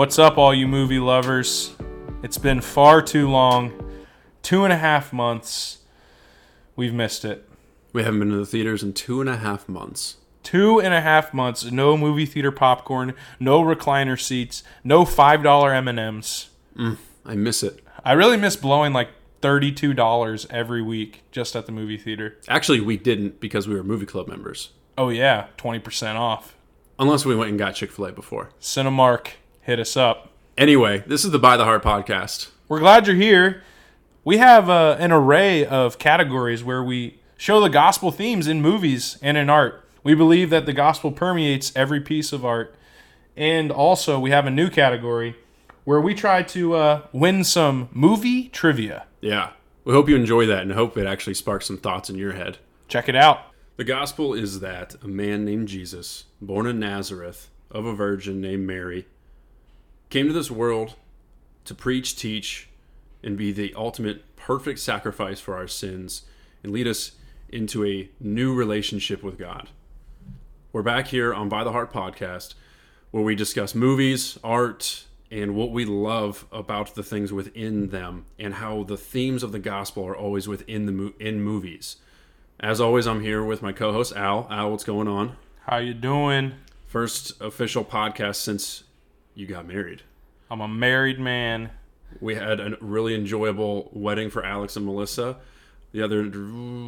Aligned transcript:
What's 0.00 0.18
up, 0.18 0.38
all 0.38 0.54
you 0.54 0.66
movie 0.66 0.98
lovers? 0.98 1.76
It's 2.22 2.38
been 2.38 2.62
far 2.62 3.02
too 3.02 3.28
long. 3.28 4.00
Two 4.40 4.64
and 4.64 4.72
a 4.72 4.78
half 4.78 5.12
months. 5.12 5.80
We've 6.74 6.94
missed 6.94 7.22
it. 7.22 7.46
We 7.92 8.02
haven't 8.02 8.20
been 8.20 8.30
to 8.30 8.38
the 8.38 8.46
theaters 8.46 8.82
in 8.82 8.94
two 8.94 9.20
and 9.20 9.28
a 9.28 9.36
half 9.36 9.68
months. 9.68 10.16
Two 10.42 10.80
and 10.80 10.94
a 10.94 11.02
half 11.02 11.34
months. 11.34 11.70
No 11.70 11.98
movie 11.98 12.24
theater 12.24 12.50
popcorn. 12.50 13.12
No 13.38 13.62
recliner 13.62 14.18
seats. 14.18 14.62
No 14.82 15.04
five 15.04 15.42
dollar 15.42 15.74
M 15.74 15.86
and 15.86 16.00
M's. 16.00 16.48
Mm, 16.78 16.96
I 17.26 17.34
miss 17.34 17.62
it. 17.62 17.84
I 18.02 18.12
really 18.12 18.38
miss 18.38 18.56
blowing 18.56 18.94
like 18.94 19.10
thirty-two 19.42 19.92
dollars 19.92 20.46
every 20.48 20.80
week 20.80 21.24
just 21.30 21.54
at 21.54 21.66
the 21.66 21.72
movie 21.72 21.98
theater. 21.98 22.38
Actually, 22.48 22.80
we 22.80 22.96
didn't 22.96 23.38
because 23.38 23.68
we 23.68 23.74
were 23.74 23.84
movie 23.84 24.06
club 24.06 24.28
members. 24.28 24.70
Oh 24.96 25.10
yeah, 25.10 25.48
twenty 25.58 25.78
percent 25.78 26.16
off. 26.16 26.56
Unless 26.98 27.26
we 27.26 27.36
went 27.36 27.50
and 27.50 27.58
got 27.58 27.74
Chick 27.74 27.92
fil 27.92 28.06
A 28.06 28.12
before. 28.12 28.48
Cinemark, 28.62 29.32
hit 29.62 29.78
us 29.78 29.96
up. 29.96 30.30
Anyway, 30.56 31.02
this 31.06 31.24
is 31.24 31.30
the 31.30 31.38
By 31.38 31.56
the 31.56 31.64
Heart 31.64 31.82
podcast. 31.82 32.48
We're 32.68 32.80
glad 32.80 33.06
you're 33.06 33.16
here. 33.16 33.62
We 34.24 34.36
have 34.36 34.68
uh, 34.68 34.96
an 34.98 35.12
array 35.12 35.64
of 35.64 35.98
categories 35.98 36.62
where 36.62 36.82
we 36.82 37.20
show 37.36 37.60
the 37.60 37.70
gospel 37.70 38.10
themes 38.10 38.46
in 38.46 38.60
movies 38.60 39.18
and 39.22 39.36
in 39.36 39.48
art. 39.48 39.84
We 40.02 40.14
believe 40.14 40.50
that 40.50 40.66
the 40.66 40.72
gospel 40.72 41.12
permeates 41.12 41.72
every 41.74 42.00
piece 42.00 42.32
of 42.32 42.44
art. 42.44 42.74
And 43.36 43.70
also, 43.70 44.18
we 44.18 44.30
have 44.30 44.46
a 44.46 44.50
new 44.50 44.68
category 44.68 45.36
where 45.84 46.00
we 46.00 46.14
try 46.14 46.42
to 46.42 46.74
uh, 46.74 47.06
win 47.12 47.44
some 47.44 47.88
movie 47.92 48.48
trivia. 48.48 49.06
Yeah. 49.20 49.50
We 49.84 49.94
hope 49.94 50.08
you 50.08 50.16
enjoy 50.16 50.46
that 50.46 50.62
and 50.62 50.72
hope 50.72 50.96
it 50.98 51.06
actually 51.06 51.34
sparks 51.34 51.66
some 51.66 51.78
thoughts 51.78 52.10
in 52.10 52.16
your 52.16 52.32
head. 52.32 52.58
Check 52.88 53.08
it 53.08 53.16
out. 53.16 53.40
The 53.76 53.84
gospel 53.84 54.34
is 54.34 54.60
that 54.60 54.96
a 55.02 55.08
man 55.08 55.44
named 55.44 55.68
Jesus, 55.68 56.24
born 56.40 56.66
in 56.66 56.78
Nazareth 56.78 57.48
of 57.70 57.86
a 57.86 57.94
virgin 57.94 58.40
named 58.40 58.66
Mary, 58.66 59.06
came 60.10 60.26
to 60.26 60.32
this 60.32 60.50
world 60.50 60.96
to 61.64 61.74
preach, 61.74 62.16
teach, 62.16 62.68
and 63.22 63.38
be 63.38 63.52
the 63.52 63.72
ultimate 63.76 64.34
perfect 64.34 64.80
sacrifice 64.80 65.38
for 65.38 65.56
our 65.56 65.68
sins 65.68 66.22
and 66.64 66.72
lead 66.72 66.88
us 66.88 67.12
into 67.48 67.86
a 67.86 68.10
new 68.18 68.52
relationship 68.52 69.22
with 69.22 69.38
God. 69.38 69.68
We're 70.72 70.82
back 70.82 71.08
here 71.08 71.32
on 71.32 71.48
By 71.48 71.62
the 71.62 71.72
Heart 71.72 71.92
podcast 71.92 72.54
where 73.12 73.22
we 73.22 73.36
discuss 73.36 73.74
movies, 73.74 74.36
art, 74.42 75.04
and 75.30 75.54
what 75.54 75.70
we 75.70 75.84
love 75.84 76.44
about 76.50 76.96
the 76.96 77.02
things 77.04 77.32
within 77.32 77.90
them 77.90 78.26
and 78.36 78.54
how 78.54 78.82
the 78.82 78.96
themes 78.96 79.44
of 79.44 79.52
the 79.52 79.58
gospel 79.60 80.04
are 80.06 80.16
always 80.16 80.48
within 80.48 80.86
the 80.86 80.92
mo- 80.92 81.12
in 81.20 81.40
movies. 81.40 81.96
As 82.58 82.80
always, 82.80 83.06
I'm 83.06 83.20
here 83.20 83.44
with 83.44 83.62
my 83.62 83.72
co-host 83.72 84.14
Al. 84.16 84.48
Al, 84.50 84.72
what's 84.72 84.84
going 84.84 85.08
on? 85.08 85.36
How 85.66 85.78
you 85.78 85.94
doing? 85.94 86.54
First 86.86 87.40
official 87.40 87.84
podcast 87.84 88.36
since 88.36 88.84
you 89.40 89.46
got 89.46 89.66
married. 89.66 90.02
I'm 90.50 90.60
a 90.60 90.68
married 90.68 91.18
man. 91.18 91.70
We 92.20 92.34
had 92.34 92.60
a 92.60 92.76
really 92.80 93.14
enjoyable 93.14 93.88
wedding 93.92 94.30
for 94.30 94.44
Alex 94.44 94.76
and 94.76 94.84
Melissa 94.84 95.36
the 95.92 96.02
other 96.02 96.22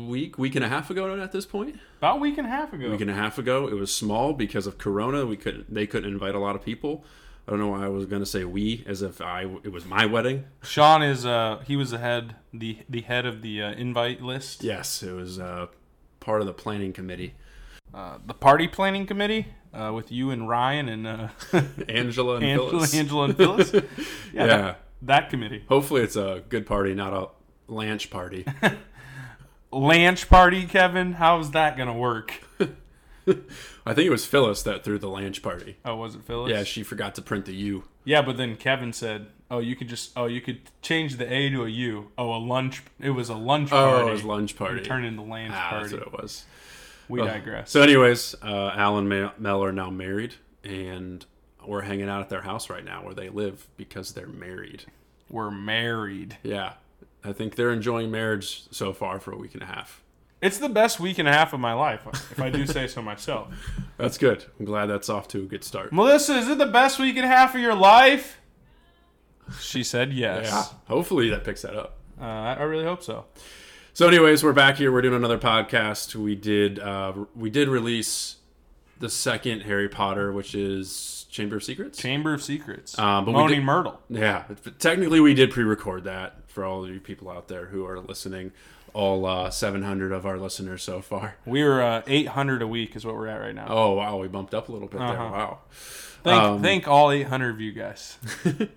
week, 0.06 0.36
week 0.38 0.54
and 0.54 0.64
a 0.64 0.68
half 0.68 0.90
ago. 0.90 1.18
At 1.20 1.32
this 1.32 1.46
point, 1.46 1.78
About 1.98 2.16
a 2.16 2.20
week 2.20 2.38
and 2.38 2.46
a 2.46 2.50
half 2.50 2.72
ago. 2.72 2.90
week 2.90 3.00
and 3.00 3.10
a 3.10 3.14
half 3.14 3.38
ago, 3.38 3.66
it 3.68 3.74
was 3.74 3.94
small 3.94 4.32
because 4.32 4.66
of 4.66 4.78
Corona. 4.78 5.24
We 5.26 5.36
couldn't, 5.36 5.72
they 5.72 5.86
couldn't 5.86 6.10
invite 6.12 6.34
a 6.34 6.38
lot 6.38 6.54
of 6.56 6.64
people. 6.64 7.04
I 7.46 7.50
don't 7.50 7.58
know 7.60 7.68
why 7.68 7.84
I 7.84 7.88
was 7.88 8.06
going 8.06 8.22
to 8.22 8.26
say 8.26 8.44
we, 8.44 8.84
as 8.86 9.02
if 9.02 9.20
I 9.20 9.42
it 9.64 9.72
was 9.72 9.84
my 9.84 10.06
wedding. 10.06 10.44
Sean 10.62 11.02
is 11.02 11.26
uh 11.26 11.62
he 11.66 11.74
was 11.74 11.90
the 11.90 11.98
head 11.98 12.36
the 12.52 12.78
the 12.88 13.00
head 13.00 13.26
of 13.26 13.42
the 13.42 13.62
uh, 13.62 13.72
invite 13.72 14.22
list. 14.22 14.62
Yes, 14.62 15.02
it 15.02 15.10
was 15.12 15.40
uh, 15.40 15.66
part 16.20 16.40
of 16.40 16.46
the 16.46 16.52
planning 16.52 16.92
committee. 16.92 17.34
Uh, 17.94 18.18
the 18.26 18.34
party 18.34 18.66
planning 18.68 19.06
committee 19.06 19.46
uh, 19.74 19.92
with 19.94 20.10
you 20.10 20.30
and 20.30 20.48
Ryan 20.48 20.88
and 20.88 21.06
uh, 21.06 21.28
Angela 21.88 22.36
and 22.36 22.44
Angela, 22.44 22.70
Phyllis. 22.70 22.94
Angela 22.94 23.24
and 23.24 23.36
Phyllis. 23.36 23.72
Yeah, 23.72 23.82
Yeah. 24.32 24.46
That, 24.46 24.80
that 25.02 25.30
committee. 25.30 25.64
Hopefully, 25.68 26.02
it's 26.02 26.16
a 26.16 26.42
good 26.48 26.64
party, 26.66 26.94
not 26.94 27.12
a 27.12 27.28
lunch 27.72 28.08
party. 28.10 28.44
Lanch 29.72 30.28
party, 30.28 30.66
Kevin. 30.66 31.14
How's 31.14 31.52
that 31.52 31.76
gonna 31.76 31.96
work? 31.96 32.42
I 33.86 33.94
think 33.94 34.06
it 34.06 34.10
was 34.10 34.26
Phyllis 34.26 34.62
that 34.64 34.84
threw 34.84 34.98
the 34.98 35.08
lunch 35.08 35.42
party. 35.42 35.76
Oh, 35.84 35.96
was 35.96 36.14
it 36.14 36.24
Phyllis? 36.24 36.50
Yeah, 36.50 36.64
she 36.64 36.82
forgot 36.82 37.14
to 37.16 37.22
print 37.22 37.46
the 37.46 37.54
U. 37.54 37.84
Yeah, 38.04 38.20
but 38.22 38.36
then 38.36 38.56
Kevin 38.56 38.92
said, 38.92 39.28
"Oh, 39.50 39.60
you 39.60 39.76
could 39.76 39.88
just 39.88 40.10
oh 40.16 40.26
you 40.26 40.40
could 40.40 40.60
change 40.82 41.16
the 41.16 41.32
A 41.32 41.48
to 41.50 41.64
a 41.64 41.68
U. 41.68 42.10
Oh, 42.18 42.34
a 42.34 42.38
lunch. 42.38 42.82
It 43.00 43.10
was 43.10 43.28
a 43.28 43.34
lunch 43.36 43.70
party. 43.70 44.02
Oh, 44.02 44.08
it 44.08 44.12
was 44.12 44.24
lunch 44.24 44.56
party. 44.56 44.82
Turn 44.82 45.04
into 45.04 45.22
Lanch 45.22 45.50
Ah, 45.52 45.70
party. 45.70 45.82
that's 45.88 45.92
what 45.94 46.02
it 46.02 46.22
was. 46.22 46.44
We 47.08 47.20
Oh. 47.20 47.24
digress. 47.26 47.70
So, 47.70 47.82
anyways, 47.82 48.34
uh, 48.42 48.72
Al 48.74 48.98
and 48.98 49.08
Mel 49.38 49.64
are 49.64 49.72
now 49.72 49.90
married, 49.90 50.34
and 50.64 51.24
we're 51.66 51.82
hanging 51.82 52.08
out 52.08 52.20
at 52.22 52.28
their 52.28 52.42
house 52.42 52.68
right 52.70 52.84
now 52.84 53.04
where 53.04 53.14
they 53.14 53.28
live 53.28 53.66
because 53.76 54.12
they're 54.14 54.26
married. 54.26 54.84
We're 55.30 55.50
married. 55.50 56.38
Yeah, 56.42 56.74
I 57.24 57.32
think 57.32 57.54
they're 57.56 57.72
enjoying 57.72 58.10
marriage 58.10 58.64
so 58.70 58.92
far 58.92 59.20
for 59.20 59.32
a 59.32 59.36
week 59.36 59.54
and 59.54 59.62
a 59.62 59.66
half. 59.66 60.02
It's 60.40 60.58
the 60.58 60.68
best 60.68 60.98
week 60.98 61.18
and 61.18 61.28
a 61.28 61.32
half 61.32 61.52
of 61.52 61.60
my 61.60 61.72
life, 61.72 62.04
if 62.32 62.40
I 62.40 62.50
do 62.50 62.66
say 62.66 62.88
so 62.88 63.00
myself. 63.12 63.48
That's 63.96 64.18
good. 64.18 64.44
I'm 64.58 64.64
glad 64.66 64.86
that's 64.86 65.08
off 65.08 65.28
to 65.28 65.38
a 65.38 65.42
good 65.46 65.62
start. 65.62 65.92
Melissa, 65.92 66.34
is 66.36 66.48
it 66.48 66.58
the 66.58 66.66
best 66.66 66.98
week 66.98 67.16
and 67.16 67.24
a 67.24 67.28
half 67.28 67.54
of 67.54 67.60
your 67.60 67.76
life? 67.76 68.40
She 69.60 69.84
said 69.84 70.12
yes. 70.12 70.46
Yeah, 70.50 70.64
hopefully 70.88 71.28
that 71.30 71.44
picks 71.44 71.62
that 71.62 71.76
up. 71.76 71.98
Uh, 72.20 72.24
I 72.24 72.62
really 72.62 72.84
hope 72.84 73.02
so. 73.02 73.26
So, 73.94 74.08
anyways, 74.08 74.42
we're 74.42 74.54
back 74.54 74.76
here. 74.76 74.90
We're 74.90 75.02
doing 75.02 75.14
another 75.16 75.38
podcast. 75.38 76.14
We 76.14 76.34
did 76.34 76.78
uh, 76.78 77.12
we 77.36 77.50
did 77.50 77.68
release 77.68 78.36
the 78.98 79.10
second 79.10 79.60
Harry 79.62 79.88
Potter, 79.88 80.32
which 80.32 80.54
is 80.54 81.26
Chamber 81.30 81.56
of 81.56 81.64
Secrets. 81.64 81.98
Chamber 81.98 82.32
of 82.32 82.42
Secrets. 82.42 82.98
Um, 82.98 83.24
but 83.26 83.32
we 83.32 83.38
Moaning 83.38 83.58
did- 83.60 83.64
Myrtle. 83.66 84.00
Yeah, 84.08 84.44
technically 84.78 85.20
we 85.20 85.34
did 85.34 85.50
pre-record 85.50 86.04
that 86.04 86.36
for 86.48 86.64
all 86.64 86.84
of 86.84 86.90
you 86.90 87.00
people 87.00 87.30
out 87.30 87.48
there 87.48 87.66
who 87.66 87.84
are 87.86 88.00
listening. 88.00 88.52
All 88.94 89.24
uh, 89.24 89.48
700 89.50 90.12
of 90.12 90.26
our 90.26 90.36
listeners 90.36 90.82
so 90.82 91.00
far. 91.00 91.36
We're 91.46 91.80
uh, 91.80 92.02
800 92.06 92.60
a 92.60 92.66
week 92.66 92.94
is 92.94 93.06
what 93.06 93.14
we're 93.14 93.26
at 93.28 93.40
right 93.40 93.54
now. 93.54 93.66
Oh 93.68 93.92
wow, 93.92 94.18
we 94.18 94.28
bumped 94.28 94.52
up 94.54 94.68
a 94.68 94.72
little 94.72 94.88
bit 94.88 94.98
there. 95.00 95.08
Uh-huh. 95.08 95.30
Wow. 95.32 95.58
thank, 96.22 96.42
um, 96.42 96.62
thank 96.62 96.88
all 96.88 97.10
800 97.10 97.50
of 97.54 97.60
you 97.60 97.72
guys. 97.72 98.16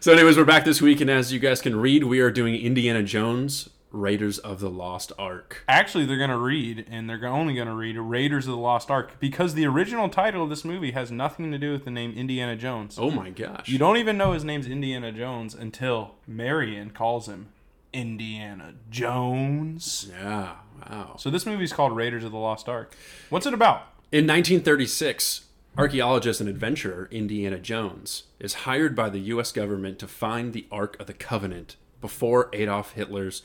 So, 0.00 0.12
anyways, 0.12 0.36
we're 0.36 0.44
back 0.44 0.64
this 0.64 0.80
week, 0.82 1.00
and 1.00 1.08
as 1.10 1.32
you 1.32 1.38
guys 1.40 1.60
can 1.62 1.74
read, 1.76 2.04
we 2.04 2.20
are 2.20 2.30
doing 2.30 2.54
Indiana 2.56 3.02
Jones, 3.02 3.70
Raiders 3.94 4.38
of 4.38 4.60
the 4.60 4.68
Lost 4.68 5.12
Ark. 5.18 5.64
Actually, 5.68 6.04
they're 6.04 6.18
going 6.18 6.30
to 6.30 6.36
read, 6.36 6.84
and 6.90 7.08
they're 7.08 7.24
only 7.26 7.54
going 7.54 7.68
to 7.68 7.74
read 7.74 7.96
Raiders 7.96 8.46
of 8.46 8.52
the 8.52 8.58
Lost 8.58 8.90
Ark 8.90 9.12
because 9.20 9.54
the 9.54 9.64
original 9.66 10.08
title 10.08 10.42
of 10.42 10.50
this 10.50 10.64
movie 10.64 10.90
has 10.90 11.10
nothing 11.10 11.52
to 11.52 11.58
do 11.58 11.72
with 11.72 11.84
the 11.84 11.90
name 11.90 12.12
Indiana 12.16 12.56
Jones. 12.56 12.98
Oh 12.98 13.10
my 13.10 13.30
gosh. 13.30 13.68
You 13.68 13.78
don't 13.78 13.96
even 13.96 14.18
know 14.18 14.32
his 14.32 14.44
name's 14.44 14.66
Indiana 14.66 15.12
Jones 15.12 15.54
until 15.54 16.16
Marion 16.26 16.90
calls 16.90 17.28
him 17.28 17.48
Indiana 17.92 18.74
Jones. 18.90 20.10
Yeah. 20.10 20.56
Wow. 20.90 21.14
So 21.16 21.30
this 21.30 21.46
movie's 21.46 21.72
called 21.72 21.96
Raiders 21.96 22.24
of 22.24 22.32
the 22.32 22.38
Lost 22.38 22.68
Ark. 22.68 22.94
What's 23.30 23.46
it 23.46 23.54
about? 23.54 23.86
In 24.10 24.26
1936, 24.26 25.42
archaeologist 25.78 26.40
and 26.40 26.48
adventurer 26.48 27.08
Indiana 27.12 27.58
Jones 27.58 28.24
is 28.40 28.54
hired 28.54 28.96
by 28.96 29.08
the 29.08 29.20
U.S. 29.20 29.52
government 29.52 29.98
to 30.00 30.08
find 30.08 30.52
the 30.52 30.66
Ark 30.72 30.96
of 30.98 31.06
the 31.06 31.14
Covenant 31.14 31.76
before 32.00 32.50
Adolf 32.52 32.92
Hitler's 32.92 33.42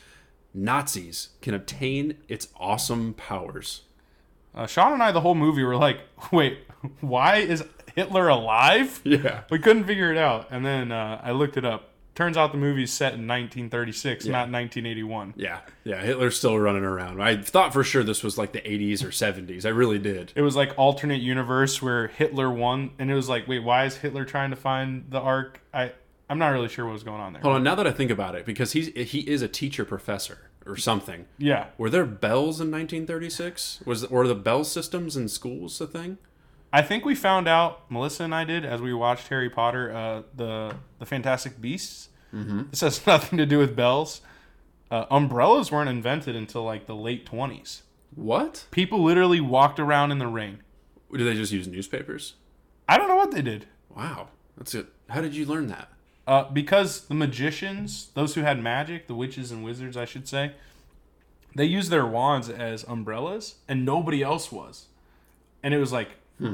Nazis 0.54 1.30
can 1.42 1.54
obtain 1.54 2.18
its 2.28 2.48
awesome 2.58 3.14
powers. 3.14 3.82
Uh, 4.54 4.66
Sean 4.66 4.94
and 4.94 5.04
I, 5.04 5.12
the 5.12 5.22
whole 5.22 5.36
movie, 5.36 5.64
were 5.64 5.76
like, 5.76 6.00
wait, 6.32 6.60
why 7.02 7.38
is 7.38 7.64
Hitler 7.96 8.28
alive? 8.28 9.02
Yeah. 9.06 9.42
We 9.50 9.60
couldn't 9.60 9.86
figure 9.86 10.12
it 10.12 10.18
out. 10.18 10.48
And 10.52 10.66
then 10.66 10.92
uh, 10.92 11.22
I 11.24 11.32
looked 11.32 11.58
it 11.58 11.66
up. 11.66 11.86
Turns 12.16 12.36
out 12.36 12.52
the 12.52 12.58
movie's 12.58 12.92
set 12.92 13.14
in 13.14 13.28
1936, 13.28 14.26
not 14.26 14.52
1981. 14.52 15.36
Yeah. 15.38 15.62
Yeah. 15.86 16.02
Hitler's 16.02 16.38
still 16.38 16.60
running 16.60 16.84
around. 16.84 17.22
I 17.22 17.38
thought 17.38 17.72
for 17.72 17.84
sure 17.84 18.04
this 18.04 18.24
was 18.24 18.38
like 18.38 18.52
the 18.52 18.60
80s 18.60 19.04
or 19.04 19.10
70s. 19.10 19.66
I 19.66 19.70
really 19.70 20.00
did. 20.00 20.34
It 20.36 20.42
was 20.42 20.56
like 20.56 20.74
alternate 20.78 21.22
universe 21.22 21.82
where 21.82 22.08
Hitler 22.08 22.52
won, 22.52 22.92
and 23.00 23.10
it 23.10 23.14
was 23.14 23.30
like, 23.30 23.48
wait, 23.48 23.64
why 23.64 23.86
is 23.86 23.98
Hitler 23.98 24.26
trying 24.26 24.50
to 24.50 24.58
find 24.58 25.06
the 25.10 25.20
Ark? 25.20 25.62
I 25.74 25.94
I'm 26.30 26.38
not 26.38 26.50
really 26.50 26.70
sure 26.70 26.86
what 26.86 26.94
was 26.94 27.04
going 27.04 27.20
on 27.22 27.34
there. 27.34 27.42
Hold 27.42 27.56
on. 27.56 27.64
Now 27.64 27.76
that 27.76 27.88
I 27.88 27.92
think 27.92 28.12
about 28.12 28.36
it, 28.36 28.46
because 28.46 28.74
he's 28.74 28.88
he 29.12 29.20
is 29.22 29.42
a 29.42 29.48
teacher 29.48 29.84
professor 29.84 30.50
or 30.66 30.78
something. 30.78 31.26
Yeah, 31.38 31.68
Were 31.78 31.90
there 31.90 32.06
bells 32.06 32.62
in 32.62 32.70
1936? 32.70 33.82
Was 33.86 34.08
were 34.10 34.28
the 34.28 34.36
bell 34.36 34.64
systems 34.64 35.18
in 35.18 35.28
schools 35.28 35.80
a 35.82 35.88
thing? 35.88 36.18
I 36.72 36.84
think 36.84 37.04
we 37.04 37.16
found 37.16 37.48
out 37.48 37.90
Melissa 37.90 38.26
and 38.26 38.36
I 38.36 38.44
did 38.44 38.64
as 38.64 38.80
we 38.80 38.94
watched 38.94 39.30
Harry 39.30 39.50
Potter, 39.50 39.92
uh, 39.92 40.22
the 40.36 40.76
the 41.00 41.06
Fantastic 41.06 41.60
Beasts. 41.60 42.10
Mm-hmm. 42.34 42.64
This 42.70 42.82
has 42.82 43.06
nothing 43.08 43.38
to 43.40 43.46
do 43.46 43.58
with 43.58 43.76
bells. 43.76 44.22
Uh, 44.92 45.06
umbrellas 45.10 45.72
weren't 45.72 45.90
invented 45.90 46.36
until 46.36 46.64
like 46.64 46.86
the 46.88 46.96
late 46.96 47.26
20s. 47.30 47.82
What? 48.16 48.66
People 48.72 49.04
literally 49.04 49.40
walked 49.40 49.80
around 49.80 50.12
in 50.12 50.18
the 50.18 50.28
rain. 50.28 50.64
Did 51.12 51.26
they 51.28 51.36
just 51.36 51.52
use 51.52 51.68
newspapers? 51.68 52.34
I 52.88 52.98
don't 52.98 53.08
know 53.08 53.16
what 53.16 53.32
they 53.32 53.42
did. 53.44 53.68
Wow, 53.96 54.30
that's 54.58 54.74
it. 54.74 54.88
How 55.10 55.22
did 55.22 55.36
you 55.36 55.46
learn 55.46 55.68
that? 55.68 55.90
Uh, 56.30 56.48
because 56.52 57.08
the 57.08 57.16
magicians, 57.16 58.10
those 58.14 58.36
who 58.36 58.42
had 58.42 58.62
magic, 58.62 59.08
the 59.08 59.16
witches 59.16 59.52
and 59.52 59.64
wizards, 59.64 59.98
I 59.98 60.06
should 60.06 60.28
say, 60.28 60.52
they 61.56 61.66
used 61.66 61.90
their 61.90 62.06
wands 62.06 62.50
as 62.50 62.84
umbrellas, 62.88 63.56
and 63.68 63.84
nobody 63.84 64.22
else 64.22 64.52
was. 64.52 64.86
And 65.64 65.74
it 65.74 65.80
was 65.80 65.92
like, 65.92 66.10
uh, 66.40 66.54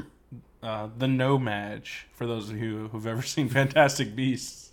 uh, 0.62 0.88
the 0.96 1.06
No-Maj. 1.06 2.06
For 2.14 2.26
those 2.26 2.48
of 2.48 2.56
you 2.56 2.88
who've 2.88 3.06
ever 3.06 3.20
seen 3.34 3.50
Fantastic 3.50 4.16
Beasts, 4.16 4.72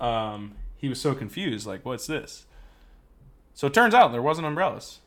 um, 0.00 0.52
he 0.78 0.88
was 0.88 0.98
so 0.98 1.14
confused. 1.14 1.66
Like, 1.66 1.84
what's 1.84 2.06
this? 2.06 2.46
So 3.52 3.66
it 3.66 3.74
turns 3.74 3.92
out 3.92 4.12
there 4.12 4.22
wasn't 4.22 4.46
umbrellas. 4.46 5.00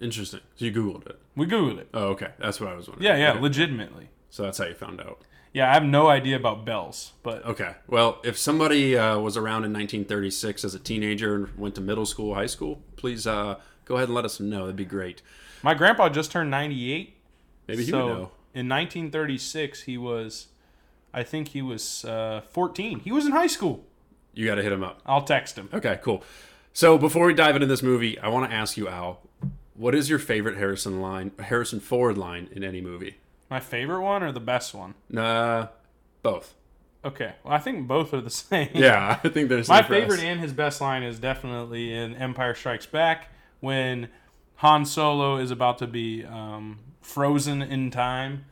Interesting. 0.00 0.40
So 0.54 0.64
you 0.66 0.72
googled 0.72 1.04
it. 1.08 1.18
We 1.34 1.46
googled 1.46 1.78
it. 1.80 1.88
Oh, 1.92 2.10
okay. 2.10 2.28
That's 2.38 2.60
what 2.60 2.70
I 2.70 2.74
was 2.76 2.86
wondering. 2.88 3.04
Yeah, 3.10 3.16
yeah, 3.16 3.30
Okay. 3.32 3.40
legitimately. 3.40 4.08
So 4.30 4.44
that's 4.44 4.58
how 4.58 4.66
you 4.66 4.74
found 4.74 5.00
out. 5.00 5.18
Yeah, 5.58 5.72
I 5.72 5.74
have 5.74 5.82
no 5.82 6.06
idea 6.06 6.36
about 6.36 6.64
bells, 6.64 7.14
but 7.24 7.44
Okay. 7.44 7.74
Well, 7.88 8.20
if 8.22 8.38
somebody 8.38 8.96
uh, 8.96 9.18
was 9.18 9.36
around 9.36 9.64
in 9.64 9.72
1936 9.72 10.62
as 10.62 10.72
a 10.72 10.78
teenager 10.78 11.34
and 11.34 11.58
went 11.58 11.74
to 11.74 11.80
middle 11.80 12.06
school, 12.06 12.36
high 12.36 12.46
school, 12.46 12.80
please 12.94 13.26
uh, 13.26 13.56
go 13.84 13.96
ahead 13.96 14.06
and 14.06 14.14
let 14.14 14.24
us 14.24 14.38
know. 14.38 14.60
That'd 14.60 14.76
be 14.76 14.84
great. 14.84 15.20
my 15.64 15.74
grandpa 15.74 16.10
just 16.10 16.30
turned 16.30 16.48
98. 16.48 17.16
Maybe 17.66 17.84
he 17.84 17.90
so 17.90 17.98
would 17.98 18.06
know. 18.06 18.30
in 18.54 18.68
1936, 18.68 19.82
he 19.82 19.98
was, 19.98 20.46
I 21.12 21.24
think 21.24 21.48
he 21.48 21.60
was 21.60 22.04
uh, 22.04 22.42
14. 22.52 23.00
He 23.00 23.10
was 23.10 23.26
in 23.26 23.32
high 23.32 23.48
school. 23.48 23.84
You 24.34 24.46
got 24.46 24.54
to 24.54 24.62
hit 24.62 24.70
him 24.70 24.84
up. 24.84 25.02
I'll 25.06 25.24
text 25.24 25.58
him. 25.58 25.70
Okay, 25.74 25.98
cool. 26.04 26.22
So 26.72 26.98
before 26.98 27.26
we 27.26 27.34
dive 27.34 27.56
into 27.56 27.66
this 27.66 27.82
movie, 27.82 28.16
I 28.20 28.28
want 28.28 28.48
to 28.48 28.56
ask 28.56 28.76
you, 28.76 28.86
Al, 28.86 29.22
what 29.74 29.96
is 29.96 30.08
your 30.08 30.20
favorite 30.20 30.56
Harrison 30.56 31.00
line, 31.00 31.32
Harrison 31.40 31.80
Ford 31.80 32.16
line 32.16 32.48
in 32.52 32.62
any 32.62 32.80
movie? 32.80 33.16
My 33.50 33.60
favorite 33.60 34.02
one 34.02 34.22
or 34.22 34.32
the 34.32 34.40
best 34.40 34.74
one? 34.74 34.94
Nah, 35.08 35.68
both. 36.22 36.54
Okay, 37.04 37.34
well, 37.44 37.54
I 37.54 37.58
think 37.58 37.86
both 37.86 38.12
are 38.12 38.20
the 38.20 38.30
same. 38.30 38.70
Yeah, 38.74 39.18
I 39.22 39.28
think 39.28 39.48
there's 39.48 39.68
My 39.68 39.82
favorite 39.82 40.20
and 40.20 40.40
his 40.40 40.52
best 40.52 40.80
line 40.80 41.02
is 41.02 41.18
definitely 41.18 41.92
in 41.92 42.14
Empire 42.16 42.54
Strikes 42.54 42.86
Back 42.86 43.28
when 43.60 44.08
Han 44.56 44.84
Solo 44.84 45.36
is 45.36 45.50
about 45.50 45.78
to 45.78 45.86
be 45.86 46.24
um, 46.24 46.80
frozen 47.00 47.62
in 47.62 47.90
time, 47.90 48.44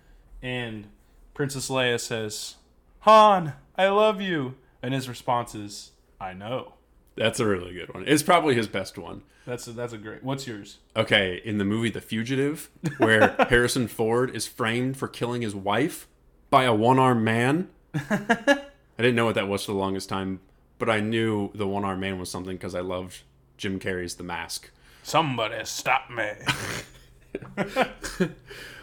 and 0.43 0.87
Princess 1.35 1.69
Leia 1.69 2.01
says, 2.01 2.57
"Han, 3.01 3.55
I 3.77 3.89
love 3.89 4.21
you," 4.21 4.55
and 4.83 4.95
his 4.95 5.09
response 5.09 5.55
is, 5.55 5.91
"I 6.21 6.33
know." 6.33 6.75
That's 7.17 7.41
a 7.41 7.47
really 7.47 7.73
good 7.73 7.93
one. 7.95 8.05
It's 8.07 8.23
probably 8.23 8.55
his 8.55 8.69
best 8.69 8.99
one. 8.99 9.23
That's 9.47 9.67
a, 9.67 9.73
that's 9.73 9.93
a 9.93 9.99
great. 9.99 10.23
What's 10.23 10.47
yours? 10.47 10.79
Okay, 10.95 11.41
in 11.45 11.59
the 11.59 11.65
movie 11.65 11.91
The 11.91 12.01
Fugitive, 12.01 12.69
where 12.99 13.35
Harrison 13.49 13.89
Ford 13.89 14.35
is 14.35 14.47
framed 14.47 14.97
for 14.97 15.09
killing 15.09 15.43
his 15.43 15.55
wife 15.55 16.07
by 16.51 16.65
a 16.65 16.75
one 16.75 16.99
armed 16.99 17.23
man. 17.23 17.69
I 17.95 18.59
didn't 18.99 19.15
know 19.15 19.25
what 19.25 19.35
that 19.37 19.49
was 19.49 19.65
for 19.65 19.73
the 19.73 19.79
longest 19.79 20.09
time, 20.09 20.41
but 20.79 20.91
I 20.91 21.01
knew 21.01 21.51
the 21.55 21.67
one 21.67 21.85
armed 21.85 22.01
man 22.01 22.19
was 22.19 22.31
something 22.31 22.57
because 22.57 22.75
I 22.75 22.81
loved 22.81 23.23
Jim 23.57 23.81
Carrey's 23.81 24.17
The 24.17 24.25
Mask. 24.25 24.71
Somebody 25.03 25.65
stop 25.65 26.11
me! 26.11 26.33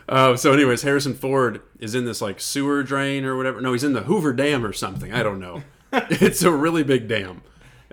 Uh, 0.08 0.36
so, 0.36 0.52
anyways, 0.52 0.82
Harrison 0.82 1.14
Ford 1.14 1.62
is 1.80 1.96
in 1.96 2.04
this 2.06 2.22
like 2.22 2.42
sewer 2.42 2.84
drain 2.84 3.24
or 3.24 3.38
whatever. 3.38 3.62
No, 3.62 3.72
he's 3.72 3.86
in 3.86 3.94
the 3.94 4.04
Hoover 4.04 4.34
Dam 4.34 4.66
or 4.66 4.74
something. 4.74 5.14
I 5.14 5.24
don't 5.24 5.40
know. 5.40 5.64
it's 5.94 6.44
a 6.44 6.52
really 6.52 6.84
big 6.84 7.08
dam, 7.08 7.42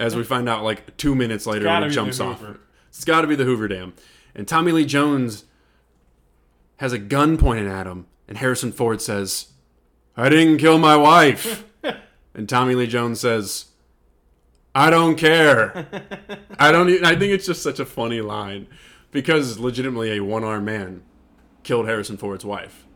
as 0.00 0.16
we 0.16 0.24
find 0.24 0.48
out 0.48 0.64
like 0.64 0.96
two 0.96 1.14
minutes 1.14 1.46
later 1.46 1.66
when 1.66 1.84
it 1.84 1.90
jumps 1.90 2.18
off. 2.18 2.42
It's 2.88 3.04
got 3.04 3.20
to 3.20 3.26
be 3.26 3.36
the 3.36 3.44
Hoover 3.44 3.68
Dam. 3.68 3.92
And 4.34 4.48
Tommy 4.48 4.72
Lee 4.72 4.86
Jones 4.86 5.44
has 6.78 6.92
a 6.92 6.98
gun 6.98 7.36
pointed 7.36 7.66
at 7.68 7.86
him, 7.86 8.06
and 8.26 8.38
Harrison 8.38 8.72
Ford 8.72 9.02
says, 9.02 9.52
"I 10.16 10.28
didn't 10.28 10.58
kill 10.58 10.78
my 10.78 10.96
wife." 10.96 11.64
and 12.34 12.48
Tommy 12.48 12.74
Lee 12.74 12.86
Jones 12.86 13.20
says, 13.20 13.66
"I 14.74 14.88
don't 14.88 15.16
care." 15.16 15.86
I 16.58 16.72
don't. 16.72 16.88
Even, 16.88 17.04
I 17.04 17.10
think 17.16 17.32
it's 17.32 17.46
just 17.46 17.62
such 17.62 17.78
a 17.78 17.84
funny 17.84 18.22
line 18.22 18.66
because 19.10 19.58
legitimately 19.58 20.16
a 20.16 20.20
one-armed 20.20 20.64
man 20.64 21.02
killed 21.62 21.86
Harrison 21.86 22.16
Ford's 22.16 22.44
wife. 22.44 22.86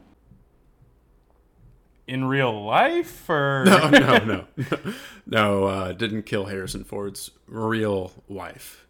In 2.07 2.25
real 2.27 2.65
life, 2.65 3.29
or 3.31 3.65
No, 3.67 3.89
no, 3.89 4.19
no, 4.19 4.45
no. 5.27 5.65
Uh, 5.65 5.93
didn't 5.93 6.25
kill 6.25 6.47
Harrison 6.47 6.85
Ford's 6.85 7.31
real 7.47 8.13
wife. 8.29 8.87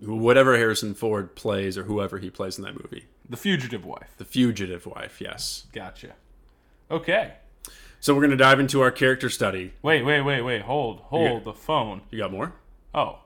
Whatever 0.00 0.56
Harrison 0.56 0.94
Ford 0.94 1.34
plays, 1.34 1.76
or 1.78 1.84
whoever 1.84 2.18
he 2.18 2.30
plays 2.30 2.56
in 2.58 2.64
that 2.64 2.74
movie, 2.80 3.06
the 3.28 3.36
fugitive 3.36 3.84
wife? 3.84 4.14
the 4.18 4.24
fugitive 4.24 4.86
wife. 4.86 5.20
Yes. 5.20 5.66
Gotcha. 5.72 6.12
Okay. 6.90 7.34
So 8.00 8.14
we're 8.14 8.20
gonna 8.22 8.36
dive 8.36 8.60
into 8.60 8.82
our 8.82 8.90
character 8.90 9.30
study. 9.30 9.72
Wait, 9.82 10.02
wait, 10.04 10.20
wait, 10.22 10.42
wait. 10.42 10.62
Hold, 10.62 11.00
hold 11.00 11.38
Yeah. 11.38 11.38
the 11.44 11.54
phone. 11.54 12.02
You 12.10 12.18
got 12.18 12.30
more? 12.32 12.52
Oh, 12.94 13.20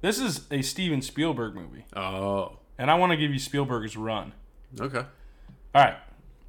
this 0.00 0.18
is 0.18 0.46
a 0.50 0.62
Steven 0.62 1.02
Spielberg 1.02 1.54
movie, 1.54 1.84
Oh, 1.94 2.56
and 2.78 2.90
I 2.90 2.94
want 2.94 3.12
to 3.12 3.16
give 3.16 3.30
you 3.30 3.38
Spielberg's 3.38 3.96
run. 3.96 4.32
okay. 4.80 5.04
All 5.74 5.84
right, 5.84 5.96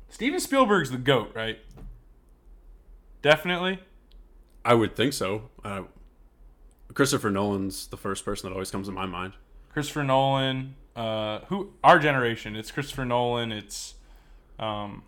Steven 0.10 0.40
Spielberg's 0.40 0.90
the 0.92 0.98
goat, 0.98 1.32
right? 1.36 1.60
Definitely. 3.24 3.80
I 4.64 4.76
would 4.76 4.96
think 4.96 5.14
so. 5.14 5.50
Uh, 5.64 5.84
Christopher 6.94 7.32
Nolan's 7.32 7.88
the 7.88 7.98
first 7.98 8.24
person 8.24 8.48
that 8.48 8.54
always 8.54 8.70
comes 8.70 8.88
to 8.88 8.94
my 8.94 9.08
mind. 9.08 9.34
Christopher 9.72 10.04
Nolan. 10.04 10.76
Uh, 10.96 11.40
who? 11.48 11.72
Our 11.84 11.98
generation. 11.98 12.56
It's 12.56 12.70
Christopher 12.70 13.06
Nolan. 13.06 13.52
It's 13.52 13.96
um, 14.60 15.02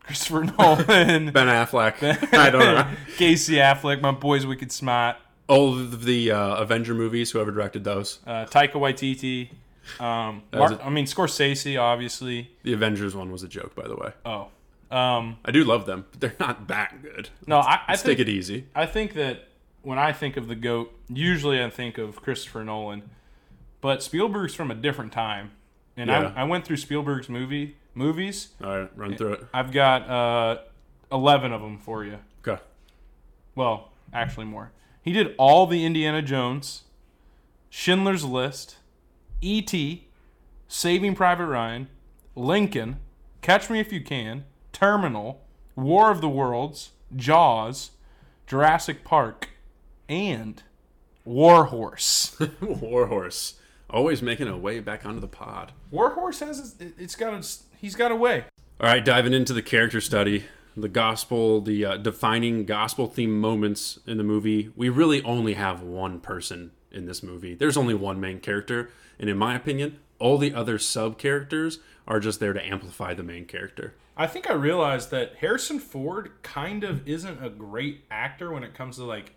Christopher 0.00 0.44
Nolan. 0.58 0.86
Ben 1.32 1.46
Affleck. 1.48 2.34
I 2.34 2.50
don't 2.50 2.60
know. 2.60 2.86
Casey 3.16 3.54
Affleck. 3.54 4.02
My 4.02 4.10
boy's 4.12 4.44
wicked 4.44 4.70
smart. 4.70 5.16
All 5.48 5.72
of 5.78 6.04
the 6.04 6.30
uh, 6.30 6.56
Avenger 6.56 6.92
movies. 6.94 7.30
Whoever 7.30 7.50
directed 7.50 7.84
those. 7.84 8.18
Uh, 8.26 8.44
Taika 8.44 8.72
Waititi. 8.74 9.50
Um, 10.00 10.42
was 10.52 10.72
Mar- 10.72 10.82
I 10.82 10.90
mean 10.90 11.04
Scorsese, 11.06 11.80
obviously. 11.80 12.50
The 12.62 12.72
Avengers 12.72 13.14
one 13.14 13.30
was 13.30 13.42
a 13.42 13.48
joke, 13.48 13.74
by 13.74 13.86
the 13.86 13.96
way. 13.96 14.12
Oh, 14.24 14.48
um, 14.94 15.38
I 15.44 15.50
do 15.50 15.64
love 15.64 15.86
them, 15.86 16.06
but 16.10 16.20
they're 16.20 16.36
not 16.38 16.68
that 16.68 17.02
good. 17.02 17.30
no, 17.46 17.58
I, 17.58 17.74
I 17.74 17.80
Let's 17.92 18.02
think 18.02 18.18
take 18.18 18.28
it 18.28 18.30
easy. 18.30 18.66
I 18.74 18.86
think 18.86 19.14
that 19.14 19.48
when 19.82 19.98
I 19.98 20.12
think 20.12 20.36
of 20.36 20.48
the 20.48 20.54
GOAT, 20.54 20.92
usually 21.08 21.62
I 21.62 21.68
think 21.70 21.98
of 21.98 22.22
Christopher 22.22 22.64
Nolan. 22.64 23.02
But 23.80 24.02
Spielberg's 24.02 24.54
from 24.54 24.70
a 24.70 24.74
different 24.74 25.12
time. 25.12 25.50
And 25.96 26.08
Yeah. 26.08 26.32
I, 26.34 26.42
I 26.42 26.44
went 26.44 26.64
through 26.64 26.78
Spielberg's 26.78 27.28
movie 27.28 27.76
movies. 27.94 28.48
All 28.62 28.78
right, 28.80 28.90
run 28.96 29.16
through 29.16 29.34
it. 29.34 29.44
I've 29.52 29.72
got 29.72 30.08
uh, 30.08 30.58
11 31.12 31.52
of 31.52 31.60
them 31.60 31.78
for 31.78 32.02
you. 32.04 32.18
Okay. 32.46 32.60
Well, 33.54 33.90
actually 34.12 34.46
more. 34.46 34.72
He 35.02 35.12
did 35.12 35.34
all 35.38 35.66
the 35.66 35.84
Indiana 35.84 36.22
Jones, 36.22 36.84
Schindler's 37.68 38.24
List, 38.24 38.76
E.T., 39.42 40.08
Saving 40.66 41.14
Private 41.14 41.46
Ryan, 41.46 41.88
Lincoln, 42.34 42.96
Catch 43.42 43.68
Me 43.68 43.80
If 43.80 43.92
You 43.92 44.00
Can, 44.02 44.44
Terminal, 44.84 45.40
War 45.76 46.10
of 46.10 46.20
the 46.20 46.28
Worlds, 46.28 46.90
Jaws, 47.16 47.92
Jurassic 48.46 49.02
Park, 49.02 49.48
and 50.10 50.62
War 51.24 51.64
Horse. 51.64 52.36
Warhorse. 52.60 53.54
Always 53.88 54.20
making 54.20 54.46
a 54.46 54.58
way 54.58 54.80
back 54.80 55.06
onto 55.06 55.20
the 55.20 55.26
pod. 55.26 55.72
War 55.90 56.10
Horse 56.10 56.40
has 56.40 56.74
it's- 56.78 56.92
it's 56.98 57.16
got 57.16 57.32
a 57.32 57.42
he's 57.78 57.94
got 57.94 58.12
a 58.12 58.14
way. 58.14 58.44
All 58.78 58.86
right, 58.86 59.02
diving 59.02 59.32
into 59.32 59.54
the 59.54 59.62
character 59.62 60.02
study, 60.02 60.44
the 60.76 60.90
gospel, 60.90 61.62
the 61.62 61.82
uh, 61.86 61.96
defining 61.96 62.66
gospel 62.66 63.06
theme 63.06 63.40
moments 63.40 63.98
in 64.06 64.18
the 64.18 64.22
movie. 64.22 64.70
We 64.76 64.90
really 64.90 65.22
only 65.22 65.54
have 65.54 65.80
one 65.80 66.20
person 66.20 66.72
in 66.92 67.06
this 67.06 67.22
movie. 67.22 67.54
There's 67.54 67.78
only 67.78 67.94
one 67.94 68.20
main 68.20 68.38
character, 68.38 68.90
and 69.18 69.30
in 69.30 69.38
my 69.38 69.54
opinion, 69.54 69.98
all 70.24 70.38
the 70.38 70.54
other 70.54 70.78
sub 70.78 71.18
characters 71.18 71.80
are 72.08 72.18
just 72.18 72.40
there 72.40 72.54
to 72.54 72.66
amplify 72.66 73.12
the 73.12 73.22
main 73.22 73.44
character. 73.44 73.94
I 74.16 74.26
think 74.26 74.48
I 74.48 74.54
realized 74.54 75.10
that 75.10 75.34
Harrison 75.40 75.78
Ford 75.78 76.30
kind 76.42 76.82
of 76.82 77.06
isn't 77.06 77.44
a 77.44 77.50
great 77.50 78.04
actor 78.10 78.50
when 78.50 78.64
it 78.64 78.72
comes 78.72 78.96
to 78.96 79.04
like 79.04 79.34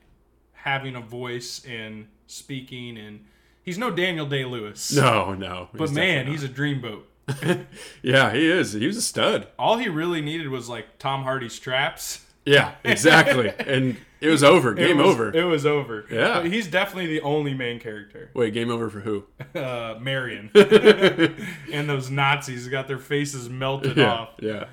having 0.54 0.96
a 0.96 1.02
voice 1.02 1.62
and 1.66 2.08
speaking 2.26 2.98
and 2.98 3.26
he's 3.62 3.78
no 3.78 3.92
Daniel 3.92 4.26
Day 4.26 4.46
Lewis. 4.46 4.90
No, 4.96 5.34
no. 5.34 5.68
but 5.74 5.92
man, 5.92 6.26
he's 6.28 6.46
a 6.46 6.48
dreamboat. 6.48 7.04
yeah, 8.02 8.32
he 8.32 8.50
is. 8.50 8.72
He 8.72 8.88
was 8.88 8.96
a 8.96 9.02
stud. 9.02 9.48
All 9.60 9.78
he 9.78 9.90
really 9.90 10.22
needed 10.22 10.48
was 10.48 10.70
like 10.70 11.00
Tom 11.00 11.24
Hardy's 11.24 11.54
straps. 11.54 12.26
Yeah, 12.48 12.76
exactly. 12.84 13.52
and 13.60 13.98
it 14.22 14.30
was 14.30 14.44
over. 14.44 14.74
Game 14.74 14.98
was- 14.98 15.08
over. 15.08 15.36
It 15.38 15.44
was 15.44 15.66
over. 15.66 16.06
Yeah. 16.10 16.42
But 16.42 16.52
he's 16.52 16.68
definitely 16.68 17.08
the 17.08 17.22
only 17.22 17.54
main 17.54 17.80
character. 17.80 18.32
Wait, 18.34 18.54
game 18.54 18.72
over 18.72 18.90
for 18.90 19.02
who? 19.02 19.26
Uh, 19.54 19.96
Marion. 20.00 20.50
and 20.56 21.90
those 21.90 22.10
Nazis 22.10 22.68
got 22.68 22.88
their 22.88 22.98
faces 23.00 23.50
melted 23.50 23.98
Yeah, 23.98 24.12
off. 24.14 24.30
yeah. 24.40 24.66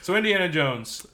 So 0.00 0.16
Indiana 0.16 0.48
Jones. 0.48 1.06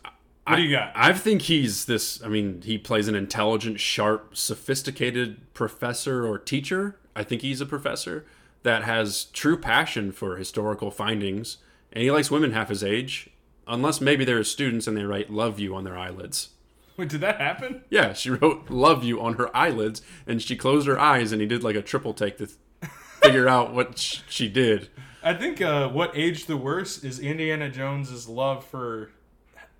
What 0.47 0.57
do 0.57 0.63
you 0.63 0.71
got? 0.71 0.93
I 0.95 1.13
think 1.13 1.43
he's 1.43 1.85
this. 1.85 2.23
I 2.25 2.29
mean, 2.29 2.63
he 2.63 2.79
plays 2.79 3.07
an 3.07 3.15
intelligent, 3.15 3.81
sharp, 3.81 4.35
sophisticated 4.35 5.53
professor 5.53 6.27
or 6.27 6.39
teacher. 6.39 6.97
I 7.15 7.23
think 7.23 7.43
he's 7.43 7.61
a 7.61 7.67
professor 7.67 8.25
that 8.63 8.85
has 8.85 9.25
true 9.27 9.59
passion 9.59 10.11
for 10.11 10.37
historical 10.37 10.91
findings, 10.91 11.59
and 11.93 12.03
he 12.03 12.11
likes 12.11 12.31
women 12.31 12.53
half 12.53 12.71
his 12.71 12.83
age, 12.83 13.29
unless 13.69 14.01
maybe 14.01 14.25
they're 14.25 14.43
students 14.45 14.87
and 14.87 14.97
they 14.97 15.05
write 15.05 15.31
"love 15.31 15.59
you" 15.61 15.75
on 15.75 15.85
their 15.85 15.97
eyelids. 15.97 16.51
Wait, 16.97 17.09
did 17.09 17.21
that 17.21 17.41
happen? 17.41 17.83
Yeah, 17.91 18.13
she 18.13 18.31
wrote 18.31 18.71
"love 18.71 19.05
you" 19.05 19.21
on 19.21 19.35
her 19.35 19.55
eyelids, 19.57 20.03
and 20.27 20.43
she 20.43 20.57
closed 20.57 20.87
her 20.87 20.99
eyes, 20.99 21.33
and 21.33 21.41
he 21.41 21.47
did 21.47 21.63
like 21.63 21.77
a 21.77 21.83
triple 21.83 22.13
take 22.15 22.39
to 22.39 22.47
th- 22.47 22.59
figure 23.23 23.49
out 23.49 23.73
what 23.73 23.99
sh- 23.99 24.21
she 24.29 24.49
did. 24.49 24.89
I 25.23 25.35
think 25.35 25.61
uh, 25.61 25.89
what 25.89 26.17
aged 26.17 26.47
the 26.47 26.57
worst 26.57 27.05
is 27.05 27.19
Indiana 27.19 27.69
Jones's 27.69 28.29
love 28.29 28.65
for 28.65 29.11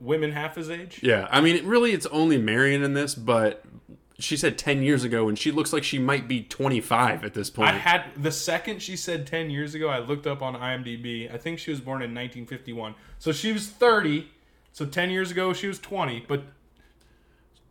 women 0.01 0.33
half 0.33 0.57
his 0.57 0.71
age. 0.71 1.01
Yeah, 1.03 1.29
I 1.31 1.41
mean, 1.41 1.67
really, 1.67 1.93
it's 1.93 2.07
only 2.07 2.39
Marion 2.39 2.83
in 2.83 2.95
this, 2.95 3.15
but 3.15 3.65
she 4.19 4.37
said 4.37 4.59
10 4.59 4.83
years 4.83 5.05
ago, 5.05 5.29
and 5.29 5.39
she 5.39 5.53
looks 5.53 5.73
like 5.73 5.85
she 5.85 5.99
might 5.99 6.27
be 6.27 6.43
25 6.43 7.25
at 7.25 7.35
this 7.35 7.51
point. 7.51 7.69
I 7.69 7.79
had 7.79 8.05
the 8.17 8.33
second 8.33 8.83
she 8.83 8.97
said 8.97 9.27
10 9.27 9.51
years 9.51 9.75
ago, 9.75 9.89
I 9.89 10.01
looked 10.01 10.27
up 10.27 10.43
on 10.43 10.55
IMDb. 10.55 11.33
I 11.33 11.39
think 11.39 11.59
she 11.59 11.71
was 11.71 11.81
born 11.81 12.03
in 12.03 12.11
1951. 12.15 12.95
So 13.19 13.31
she 13.33 13.53
was 13.53 13.69
30. 13.69 14.29
So 14.73 14.87
10 14.87 15.11
years 15.11 15.31
ago, 15.31 15.53
she 15.53 15.69
was 15.69 15.79
20. 15.79 16.25
But 16.27 16.43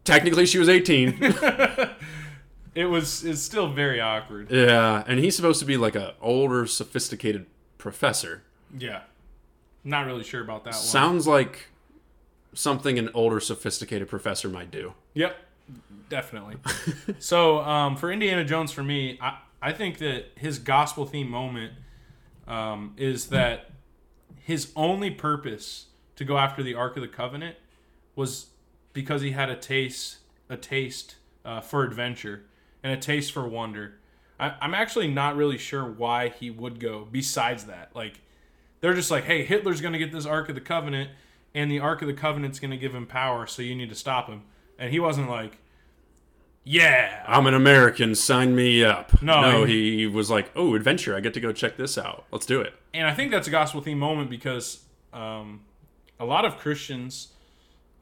Technically, 0.06 0.46
she 0.46 0.58
was 0.58 0.70
18. 0.70 1.18
it 2.75 2.86
was 2.86 3.25
it's 3.25 3.42
still 3.42 3.68
very 3.68 4.00
awkward. 4.00 4.50
yeah, 4.50 5.04
and 5.06 5.20
he's 5.20 5.36
supposed 5.36 5.60
to 5.60 5.66
be 5.66 5.75
like 5.75 5.96
a 5.96 6.13
older, 6.22 6.66
sophisticated 6.66 7.46
professor. 7.77 8.44
Yeah. 8.77 9.01
Not 9.84 10.06
really 10.06 10.24
sure 10.24 10.42
about 10.42 10.63
that 10.63 10.74
one. 10.74 10.82
Sounds 10.82 11.27
like 11.27 11.68
something 12.54 12.98
an 12.98 13.10
older, 13.13 13.39
sophisticated 13.39 14.08
professor 14.08 14.48
might 14.48 14.72
do. 14.72 14.94
Yep, 15.13 15.36
definitely. 16.10 16.56
so 17.20 17.60
um, 17.60 17.96
for 17.96 18.12
Indiana 18.12 18.44
Jones, 18.44 18.72
for 18.72 18.84
me, 18.84 19.18
I, 19.22 19.40
I 19.62 19.74
think 19.74 19.98
that 20.00 20.32
his 20.36 20.60
gospel 20.60 21.06
theme 21.06 21.30
moment 21.30 21.74
um, 22.48 22.94
is 22.98 23.28
that 23.28 23.72
his 24.36 24.72
only 24.76 25.12
purpose 25.12 25.88
to 26.16 26.24
go 26.24 26.38
after 26.38 26.64
the 26.64 26.74
Ark 26.74 26.96
of 26.96 27.02
the 27.02 27.08
Covenant 27.08 27.58
was 28.16 28.48
because 28.94 29.22
he 29.22 29.32
had 29.32 29.50
a 29.50 29.56
taste, 29.56 30.18
a 30.50 30.58
taste 30.58 31.16
uh, 31.46 31.62
for 31.62 31.84
adventure 31.84 32.46
and 32.84 32.94
a 32.94 32.98
taste 32.98 33.32
for 33.32 33.48
wonder. 33.48 34.00
I, 34.40 34.56
I'm 34.62 34.74
actually 34.74 35.08
not 35.08 35.36
really 35.36 35.58
sure 35.58 35.84
why 35.84 36.30
he 36.30 36.50
would 36.50 36.80
go. 36.80 37.08
Besides 37.12 37.66
that, 37.66 37.96
like 37.96 38.22
they're 38.80 38.94
just 38.94 39.12
like, 39.12 39.26
hey, 39.26 39.44
Hitler's 39.44 39.82
to 39.94 40.00
get 40.00 40.12
this 40.12 40.26
Ark 40.26 40.50
of 40.50 40.56
the 40.56 40.62
Covenant, 40.62 41.12
and 41.54 41.72
the 41.72 41.80
Ark 41.80 42.02
of 42.02 42.08
the 42.08 42.14
Covenant's 42.14 42.60
to 42.72 42.78
give 42.78 42.94
him 42.94 43.06
power, 43.06 43.48
so 43.48 43.62
you 43.62 43.76
need 43.76 43.90
to 43.90 43.96
stop 43.96 44.28
him. 44.28 44.44
And 44.79 44.91
he 44.91 45.00
wasn't 45.00 45.29
like, 45.29 45.57
yeah, 46.63 47.24
I'm 47.27 47.48
an 47.48 47.53
American, 47.53 48.13
sign 48.13 48.55
me 48.55 48.84
up. 48.84 49.22
No, 49.22 49.41
no, 49.41 49.63
he 49.63 50.05
was 50.05 50.29
like, 50.29 50.51
oh, 50.55 50.75
adventure, 50.75 51.15
I 51.15 51.22
get 51.22 51.34
to 51.36 51.39
go 51.39 51.53
check 51.53 51.77
this 51.77 51.98
out. 51.98 52.25
Let's 52.31 52.46
do 52.46 52.60
it. 52.62 52.74
and 52.93 53.07
I 53.07 53.13
think 53.13 53.31
that's 53.31 53.48
a 53.48 53.51
gospel 53.51 53.79
theme 53.81 54.00
moment 54.00 54.29
because 54.29 54.84
um, 55.13 55.62
a 56.19 56.25
lot 56.25 56.43
of 56.43 56.57
Christians, 56.57 57.29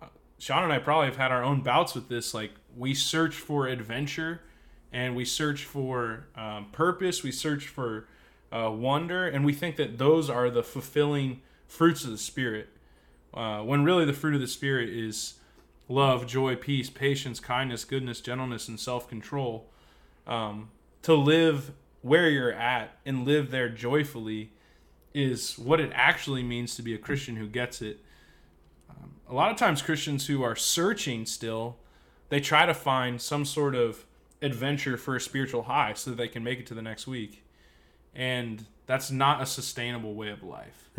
uh, 0.01 0.07
Sean 0.39 0.63
and 0.63 0.73
I 0.73 0.79
probably 0.79 1.05
have 1.05 1.17
had 1.17 1.31
our 1.31 1.43
own 1.43 1.61
bouts 1.61 1.93
with 1.93 2.09
this. 2.09 2.33
Like 2.33 2.51
we 2.75 2.95
search 2.95 3.35
for 3.35 3.67
adventure, 3.67 4.41
and 4.91 5.15
we 5.15 5.25
search 5.25 5.63
for 5.63 6.25
um, 6.35 6.67
purpose. 6.71 7.21
We 7.21 7.31
search 7.31 7.67
for 7.67 8.07
uh, 8.51 8.71
wonder, 8.71 9.27
and 9.27 9.45
we 9.45 9.53
think 9.53 9.75
that 9.75 9.99
those 9.99 10.27
are 10.29 10.49
the 10.49 10.63
fulfilling 10.63 11.41
fruits 11.67 12.03
of 12.03 12.09
the 12.09 12.17
spirit. 12.17 12.69
Uh, 13.31 13.61
when 13.61 13.83
really 13.83 14.05
the 14.05 14.13
fruit 14.13 14.33
of 14.33 14.41
the 14.41 14.47
spirit 14.47 14.89
is 14.89 15.35
love, 15.87 16.25
joy, 16.25 16.55
peace, 16.55 16.89
patience, 16.89 17.39
kindness, 17.39 17.85
goodness, 17.85 18.21
gentleness, 18.21 18.67
and 18.67 18.79
self-control. 18.79 19.69
Um, 20.25 20.69
to 21.03 21.13
live 21.13 21.71
where 22.01 22.29
you're 22.29 22.53
at 22.53 22.97
and 23.05 23.25
live 23.25 23.51
there 23.51 23.69
joyfully 23.69 24.51
is 25.13 25.57
what 25.57 25.79
it 25.79 25.91
actually 25.93 26.43
means 26.43 26.75
to 26.75 26.81
be 26.81 26.93
a 26.93 26.97
Christian 26.97 27.35
who 27.35 27.47
gets 27.47 27.81
it. 27.81 27.99
Um, 28.89 29.11
a 29.29 29.33
lot 29.33 29.51
of 29.51 29.57
times, 29.57 29.81
Christians 29.81 30.27
who 30.27 30.43
are 30.43 30.55
searching 30.55 31.25
still, 31.25 31.77
they 32.29 32.39
try 32.39 32.65
to 32.65 32.73
find 32.73 33.21
some 33.21 33.45
sort 33.45 33.75
of 33.75 34.05
adventure 34.41 34.97
for 34.97 35.15
a 35.15 35.21
spiritual 35.21 35.63
high 35.63 35.93
so 35.93 36.11
that 36.11 36.17
they 36.17 36.27
can 36.27 36.43
make 36.43 36.59
it 36.59 36.65
to 36.67 36.73
the 36.73 36.81
next 36.81 37.07
week. 37.07 37.43
And 38.13 38.65
that's 38.85 39.11
not 39.11 39.41
a 39.41 39.45
sustainable 39.45 40.13
way 40.15 40.29
of 40.29 40.43
life. 40.43 40.89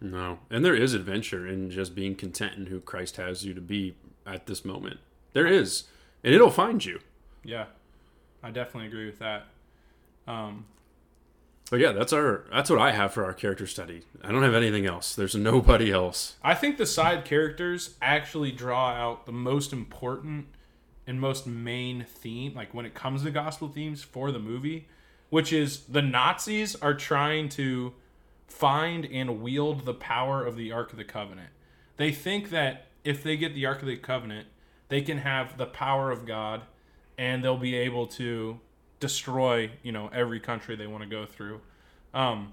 No. 0.00 0.38
And 0.48 0.64
there 0.64 0.74
is 0.74 0.94
adventure 0.94 1.46
in 1.46 1.70
just 1.70 1.94
being 1.94 2.14
content 2.14 2.56
in 2.56 2.66
who 2.66 2.80
Christ 2.80 3.16
has 3.16 3.44
you 3.44 3.54
to 3.54 3.60
be 3.60 3.94
at 4.26 4.46
this 4.46 4.64
moment. 4.64 5.00
There 5.32 5.46
is. 5.46 5.84
And 6.22 6.34
it'll 6.34 6.50
find 6.50 6.84
you. 6.84 7.00
Yeah, 7.44 7.66
I 8.42 8.50
definitely 8.50 8.88
agree 8.88 9.06
with 9.06 9.18
that. 9.20 9.46
Um, 10.26 10.66
But 11.70 11.80
yeah, 11.80 11.92
that's 11.92 12.12
our 12.12 12.44
that's 12.52 12.68
what 12.68 12.78
I 12.78 12.90
have 12.92 13.12
for 13.12 13.24
our 13.24 13.32
character 13.32 13.66
study. 13.66 14.02
I 14.22 14.30
don't 14.32 14.42
have 14.42 14.54
anything 14.54 14.86
else. 14.86 15.14
There's 15.14 15.34
nobody 15.34 15.90
else. 15.90 16.36
I 16.42 16.54
think 16.54 16.76
the 16.76 16.86
side 16.86 17.24
characters 17.24 17.94
actually 18.02 18.52
draw 18.52 18.90
out 18.90 19.24
the 19.26 19.32
most 19.32 19.72
important 19.72 20.46
and 21.06 21.20
most 21.20 21.46
main 21.46 22.04
theme, 22.08 22.54
like 22.54 22.74
when 22.74 22.84
it 22.86 22.94
comes 22.94 23.22
to 23.22 23.30
gospel 23.30 23.68
themes 23.68 24.02
for 24.02 24.30
the 24.30 24.38
movie, 24.38 24.86
which 25.30 25.52
is 25.52 25.80
the 25.84 26.02
Nazis 26.02 26.76
are 26.76 26.94
trying 26.94 27.48
to 27.50 27.94
find 28.46 29.06
and 29.06 29.40
wield 29.40 29.84
the 29.86 29.94
power 29.94 30.44
of 30.44 30.56
the 30.56 30.70
Ark 30.70 30.90
of 30.92 30.98
the 30.98 31.04
Covenant. 31.04 31.48
They 31.96 32.12
think 32.12 32.50
that 32.50 32.86
if 33.04 33.22
they 33.22 33.36
get 33.36 33.54
the 33.54 33.66
Ark 33.66 33.80
of 33.80 33.86
the 33.86 33.96
Covenant, 33.96 34.48
they 34.88 35.02
can 35.02 35.18
have 35.18 35.56
the 35.56 35.66
power 35.66 36.10
of 36.10 36.26
God 36.26 36.62
and 37.16 37.44
they'll 37.44 37.56
be 37.56 37.74
able 37.74 38.06
to 38.06 38.58
destroy, 38.98 39.70
you 39.82 39.92
know, 39.92 40.10
every 40.12 40.40
country 40.40 40.76
they 40.76 40.86
want 40.86 41.02
to 41.02 41.08
go 41.08 41.26
through. 41.26 41.60
Um, 42.14 42.52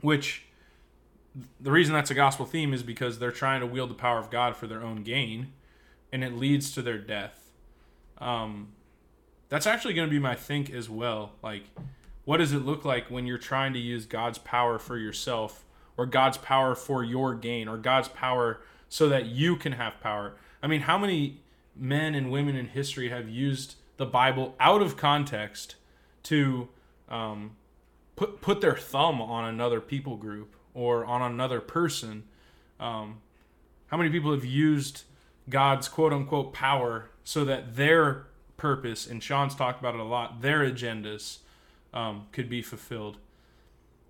which 0.00 0.44
the 1.60 1.70
reason 1.70 1.94
that's 1.94 2.10
a 2.10 2.14
gospel 2.14 2.46
theme 2.46 2.72
is 2.72 2.82
because 2.82 3.18
they're 3.18 3.30
trying 3.30 3.60
to 3.60 3.66
wield 3.66 3.90
the 3.90 3.94
power 3.94 4.18
of 4.18 4.30
God 4.30 4.56
for 4.56 4.66
their 4.66 4.82
own 4.82 5.02
gain, 5.02 5.52
and 6.12 6.24
it 6.24 6.32
leads 6.32 6.72
to 6.72 6.82
their 6.82 6.98
death. 6.98 7.50
Um, 8.18 8.68
that's 9.48 9.66
actually 9.66 9.94
going 9.94 10.08
to 10.08 10.10
be 10.10 10.18
my 10.18 10.34
think 10.34 10.70
as 10.70 10.88
well. 10.88 11.32
Like, 11.42 11.64
what 12.24 12.38
does 12.38 12.52
it 12.52 12.60
look 12.60 12.84
like 12.84 13.10
when 13.10 13.26
you're 13.26 13.38
trying 13.38 13.72
to 13.74 13.78
use 13.78 14.06
God's 14.06 14.38
power 14.38 14.78
for 14.78 14.96
yourself, 14.96 15.64
or 15.96 16.06
God's 16.06 16.38
power 16.38 16.74
for 16.74 17.04
your 17.04 17.34
gain, 17.34 17.68
or 17.68 17.76
God's 17.76 18.08
power 18.08 18.60
so 18.88 19.08
that 19.08 19.26
you 19.26 19.56
can 19.56 19.72
have 19.72 20.00
power? 20.00 20.34
I 20.62 20.66
mean, 20.66 20.82
how 20.82 20.98
many 20.98 21.40
men 21.74 22.14
and 22.14 22.30
women 22.30 22.56
in 22.56 22.68
history 22.68 23.10
have 23.10 23.28
used 23.28 23.76
the 23.96 24.06
Bible 24.06 24.54
out 24.60 24.82
of 24.82 24.96
context 24.96 25.76
to 26.24 26.68
um, 27.08 27.56
put 28.16 28.40
put 28.40 28.60
their 28.60 28.76
thumb 28.76 29.20
on 29.20 29.44
another 29.44 29.80
people 29.80 30.16
group 30.16 30.54
or 30.74 31.04
on 31.04 31.22
another 31.22 31.60
person. 31.60 32.24
Um, 32.80 33.18
how 33.88 33.96
many 33.96 34.10
people 34.10 34.32
have 34.32 34.44
used 34.44 35.04
God's 35.48 35.88
quote 35.88 36.12
unquote 36.12 36.52
power 36.52 37.10
so 37.24 37.44
that 37.44 37.76
their 37.76 38.26
purpose, 38.56 39.06
and 39.06 39.22
Sean's 39.22 39.54
talked 39.54 39.80
about 39.80 39.94
it 39.94 40.00
a 40.00 40.04
lot, 40.04 40.42
their 40.42 40.60
agendas 40.60 41.38
um, 41.94 42.26
could 42.32 42.48
be 42.48 42.62
fulfilled? 42.62 43.18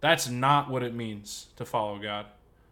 That's 0.01 0.29
not 0.29 0.71
what 0.71 0.83
it 0.83 0.95
means 0.95 1.47
to 1.57 1.65
follow 1.65 1.99
God. 1.99 2.27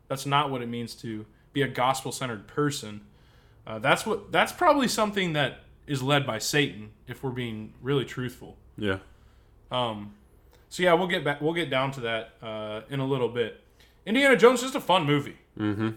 That's 0.08 0.26
not 0.26 0.50
what 0.50 0.62
it 0.62 0.68
means 0.68 0.94
to 0.96 1.26
be 1.54 1.62
a 1.62 1.68
gospel 1.68 2.12
centered 2.12 2.46
person. 2.46 3.00
Uh, 3.66 3.78
that's 3.78 4.04
what. 4.04 4.30
That's 4.30 4.52
probably 4.52 4.88
something 4.88 5.32
that 5.32 5.60
is 5.86 6.02
led 6.02 6.26
by 6.26 6.38
Satan, 6.38 6.90
if 7.08 7.22
we're 7.22 7.30
being 7.30 7.72
really 7.80 8.04
truthful. 8.04 8.58
Yeah. 8.76 8.98
Um, 9.70 10.14
so 10.68 10.82
yeah, 10.82 10.92
we'll 10.92 11.08
get 11.08 11.24
back. 11.24 11.40
We'll 11.40 11.54
get 11.54 11.70
down 11.70 11.92
to 11.92 12.00
that 12.00 12.34
uh, 12.42 12.82
in 12.90 13.00
a 13.00 13.06
little 13.06 13.28
bit. 13.28 13.62
Indiana 14.04 14.36
Jones 14.36 14.58
is 14.58 14.66
just 14.66 14.74
a 14.74 14.80
fun 14.80 15.06
movie. 15.06 15.38
Mm-hmm. 15.58 15.90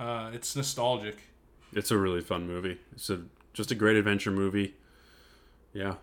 Uh, 0.00 0.30
it's 0.32 0.56
nostalgic. 0.56 1.16
It's 1.72 1.90
a 1.90 1.96
really 1.96 2.20
fun 2.20 2.46
movie. 2.48 2.78
It's 2.92 3.08
a 3.08 3.22
just 3.52 3.70
a 3.70 3.74
great 3.74 3.96
adventure 3.96 4.32
movie. 4.32 4.74
Yeah. 5.72 5.94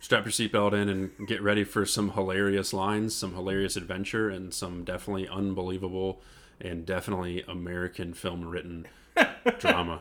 Strap 0.00 0.24
your 0.24 0.32
seatbelt 0.32 0.72
in 0.72 0.88
and 0.88 1.10
get 1.26 1.42
ready 1.42 1.64
for 1.64 1.84
some 1.84 2.12
hilarious 2.12 2.72
lines, 2.72 3.14
some 3.14 3.34
hilarious 3.34 3.76
adventure, 3.76 4.30
and 4.30 4.52
some 4.52 4.84
definitely 4.84 5.28
unbelievable 5.28 6.22
and 6.60 6.86
definitely 6.86 7.44
American 7.48 8.14
film 8.14 8.44
written 8.44 8.86
drama. 9.58 10.00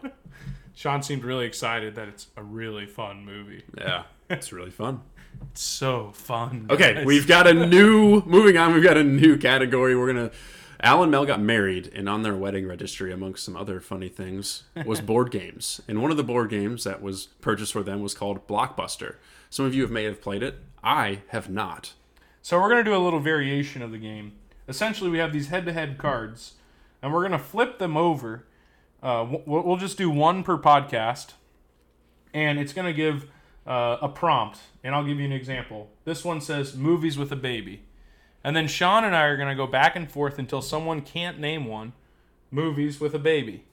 Sean 0.74 1.01
seemed 1.01 1.24
really 1.24 1.45
excited 1.45 1.95
that 1.95 2.07
it's 2.07 2.27
a 2.35 2.43
really 2.43 2.85
fun 2.85 3.24
movie. 3.25 3.63
Yeah. 3.77 4.03
It's 4.29 4.51
really 4.51 4.71
fun. 4.71 5.01
It's 5.51 5.62
so 5.62 6.12
fun. 6.13 6.67
Okay, 6.69 7.03
we've 7.05 7.27
got 7.27 7.47
a 7.47 7.53
new 7.53 8.21
moving 8.25 8.57
on, 8.57 8.74
we've 8.74 8.83
got 8.83 8.97
a 8.97 9.03
new 9.03 9.38
category. 9.38 9.95
We're 9.95 10.07
gonna 10.13 10.31
Al 10.81 11.03
and 11.03 11.12
Mel 11.12 11.25
got 11.25 11.39
married, 11.41 11.91
and 11.93 12.07
on 12.09 12.24
their 12.24 12.35
wedding 12.35 12.67
registry, 12.67 13.12
amongst 13.12 13.43
some 13.43 13.55
other 13.55 13.79
funny 13.79 14.09
things, 14.09 14.63
was 14.85 15.01
board 15.12 15.31
games. 15.31 15.81
And 15.88 16.01
one 16.01 16.12
of 16.12 16.17
the 16.17 16.24
board 16.24 16.50
games 16.50 16.83
that 16.83 17.01
was 17.01 17.27
purchased 17.41 17.74
for 17.74 17.83
them 17.83 18.01
was 18.01 18.13
called 18.13 18.47
Blockbuster. 18.47 19.15
Some 19.50 19.65
of 19.65 19.74
you 19.74 19.83
have 19.83 19.91
may 19.91 20.03
have 20.03 20.21
played 20.21 20.43
it. 20.43 20.59
I 20.83 21.21
have 21.29 21.50
not. 21.50 21.93
So 22.41 22.59
we're 22.59 22.69
gonna 22.69 22.83
do 22.83 22.95
a 22.95 22.97
little 23.00 23.19
variation 23.19 23.81
of 23.81 23.91
the 23.91 23.97
game. 23.97 24.33
Essentially, 24.67 25.10
we 25.10 25.19
have 25.19 25.31
these 25.31 25.50
head-to-head 25.50 25.98
cards, 25.98 26.53
and 27.01 27.13
we're 27.13 27.24
gonna 27.24 27.38
flip 27.38 27.77
them 27.79 27.95
over. 27.95 28.48
Uh, 29.03 29.38
we'll 29.45 29.77
just 29.77 29.98
do 29.98 30.10
one 30.10 30.43
per 30.43 30.57
podcast, 30.57 31.34
and 32.34 32.57
it's 32.57 32.74
gonna 32.74 32.93
give 32.93 33.29
uh, 33.67 33.98
a 34.01 34.10
prompt. 34.10 34.60
And 34.84 34.95
I'll 34.95 35.05
give 35.05 35.19
you 35.19 35.25
an 35.25 35.31
example. 35.31 35.91
This 36.03 36.25
one 36.25 36.41
says 36.41 36.75
"movies 36.75 37.17
with 37.17 37.31
a 37.31 37.36
baby," 37.36 37.84
and 38.43 38.55
then 38.55 38.67
Sean 38.67 39.03
and 39.03 39.15
I 39.15 39.24
are 39.25 39.38
gonna 39.38 39.55
go 39.55 39.67
back 39.67 39.95
and 39.95 40.10
forth 40.10 40.39
until 40.39 40.62
someone 40.62 41.01
can't 41.01 41.39
name 41.39 41.65
one. 41.65 41.93
Movies 42.51 43.00
with 43.00 43.13
a 43.13 43.19
baby, 43.19 43.65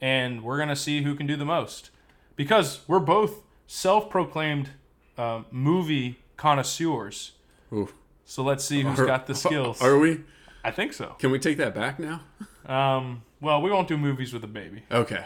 and 0.00 0.42
we're 0.42 0.58
gonna 0.58 0.76
see 0.76 1.02
who 1.02 1.14
can 1.14 1.26
do 1.26 1.36
the 1.36 1.44
most, 1.44 1.90
because 2.36 2.80
we're 2.86 2.98
both 2.98 3.42
self-proclaimed 3.66 4.70
uh, 5.16 5.42
movie 5.50 6.18
connoisseurs. 6.36 7.32
Ooh. 7.72 7.88
So 8.28 8.42
let's 8.42 8.62
see 8.62 8.82
who's 8.82 9.00
Are- 9.00 9.06
got 9.06 9.26
the 9.26 9.34
skills. 9.34 9.80
Are 9.80 9.98
we? 9.98 10.20
I 10.62 10.70
think 10.70 10.92
so. 10.92 11.16
Can 11.18 11.30
we 11.30 11.38
take 11.38 11.56
that 11.56 11.74
back 11.74 11.98
now? 11.98 12.20
Um, 12.66 13.22
well, 13.40 13.62
we 13.62 13.70
won't 13.70 13.88
do 13.88 13.96
movies 13.96 14.34
with 14.34 14.44
a 14.44 14.48
baby. 14.48 14.82
Okay. 14.92 15.24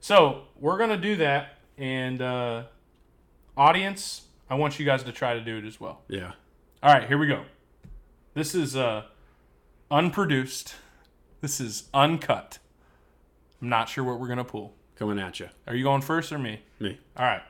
So 0.00 0.44
we're 0.58 0.78
gonna 0.78 0.96
do 0.96 1.16
that, 1.16 1.58
and 1.76 2.22
uh, 2.22 2.62
audience, 3.54 4.22
I 4.48 4.54
want 4.54 4.78
you 4.78 4.86
guys 4.86 5.02
to 5.02 5.12
try 5.12 5.34
to 5.34 5.42
do 5.42 5.58
it 5.58 5.66
as 5.66 5.78
well. 5.78 6.00
Yeah. 6.08 6.32
All 6.82 6.90
right, 6.90 7.06
here 7.06 7.18
we 7.18 7.26
go. 7.26 7.44
This 8.32 8.54
is 8.54 8.74
uh, 8.74 9.02
unproduced. 9.90 10.74
This 11.42 11.60
is 11.60 11.90
uncut. 11.92 12.60
I'm 13.60 13.68
not 13.68 13.90
sure 13.90 14.04
what 14.04 14.18
we're 14.18 14.28
gonna 14.28 14.42
pull. 14.42 14.72
Coming 14.96 15.18
at 15.18 15.38
you. 15.38 15.50
Are 15.66 15.74
you 15.74 15.84
going 15.84 16.00
first 16.00 16.32
or 16.32 16.38
me? 16.38 16.60
Me. 16.80 16.98
All 17.14 17.26
right. 17.26 17.42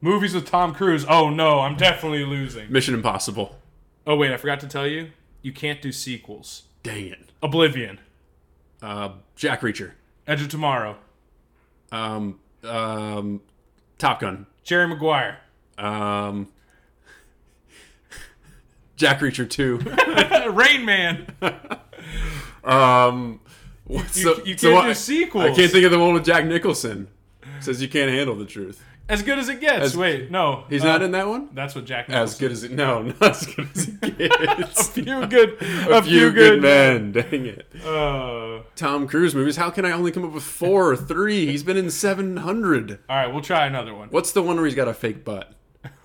Movies 0.00 0.34
with 0.34 0.46
Tom 0.46 0.74
Cruise. 0.74 1.06
Oh 1.08 1.30
no, 1.30 1.60
I'm 1.60 1.76
definitely 1.76 2.24
losing. 2.24 2.72
Mission 2.72 2.94
Impossible. 2.94 3.60
Oh 4.06 4.16
wait, 4.16 4.32
I 4.32 4.36
forgot 4.36 4.60
to 4.60 4.66
tell 4.66 4.86
you. 4.86 5.10
You 5.42 5.52
can't 5.52 5.80
do 5.82 5.92
sequels. 5.92 6.64
Dang 6.82 7.06
it. 7.08 7.30
Oblivion, 7.42 8.00
Uh, 8.82 9.10
Jack 9.36 9.60
Reacher. 9.62 9.92
Edge 10.26 10.40
of 10.42 10.48
Tomorrow, 10.48 10.96
Um, 11.92 12.38
um, 12.62 13.40
Top 13.98 14.20
Gun. 14.20 14.46
Jerry 14.62 14.86
Maguire, 14.88 15.38
Um, 15.78 16.48
Jack 18.96 19.20
Reacher 19.20 19.48
2. 19.48 20.50
Rain 20.50 20.84
Man. 20.84 21.26
um, 22.64 23.40
what's 23.84 24.18
You, 24.18 24.34
the- 24.34 24.40
you 24.42 24.54
can't 24.54 24.60
so 24.60 24.82
do 24.82 24.94
sequels. 24.94 25.44
I 25.44 25.54
can't 25.54 25.70
think 25.72 25.84
of 25.84 25.90
the 25.90 25.98
one 25.98 26.14
with 26.14 26.24
Jack 26.24 26.44
Nicholson. 26.46 27.08
Says 27.60 27.80
you 27.82 27.88
can't 27.88 28.10
handle 28.10 28.34
the 28.36 28.44
truth. 28.46 28.82
As 29.06 29.22
good 29.22 29.38
as 29.38 29.48
it 29.50 29.60
gets. 29.60 29.84
As- 29.84 29.96
Wait, 29.96 30.30
no. 30.30 30.64
He's 30.70 30.82
uh, 30.82 30.86
not 30.86 31.02
in 31.02 31.10
that 31.12 31.28
one? 31.28 31.50
That's 31.52 31.74
what 31.74 31.84
Jack. 31.84 32.08
As 32.08 32.38
good 32.38 32.50
as 32.52 32.64
it. 32.64 32.70
No, 32.72 33.02
not 33.20 33.22
as 33.22 33.46
good 33.46 33.68
as 33.74 33.88
it 33.88 34.00
gets. 34.18 34.80
A 34.88 34.92
few 34.92 35.26
good. 35.26 35.56
A 35.90 36.02
few 36.02 36.30
good 36.32 36.62
men. 36.62 37.12
Dang 37.12 37.46
it. 37.46 37.66
Uh, 37.84 38.60
Tom 38.76 39.06
Cruise 39.06 39.34
movies. 39.34 39.56
How 39.56 39.68
can 39.70 39.84
I 39.84 39.90
only 39.90 40.10
come 40.10 40.24
up 40.24 40.32
with 40.32 40.42
four 40.44 40.90
or 40.90 40.96
three? 40.96 41.46
He's 41.46 41.62
been 41.62 41.76
in 41.76 41.90
700. 41.90 42.98
all 43.08 43.16
right, 43.16 43.26
we'll 43.26 43.42
try 43.42 43.66
another 43.66 43.94
one. 43.94 44.08
What's 44.08 44.32
the 44.32 44.42
one 44.42 44.56
where 44.56 44.64
he's 44.64 44.74
got 44.74 44.88
a 44.88 44.94
fake 44.94 45.22
butt? 45.24 45.52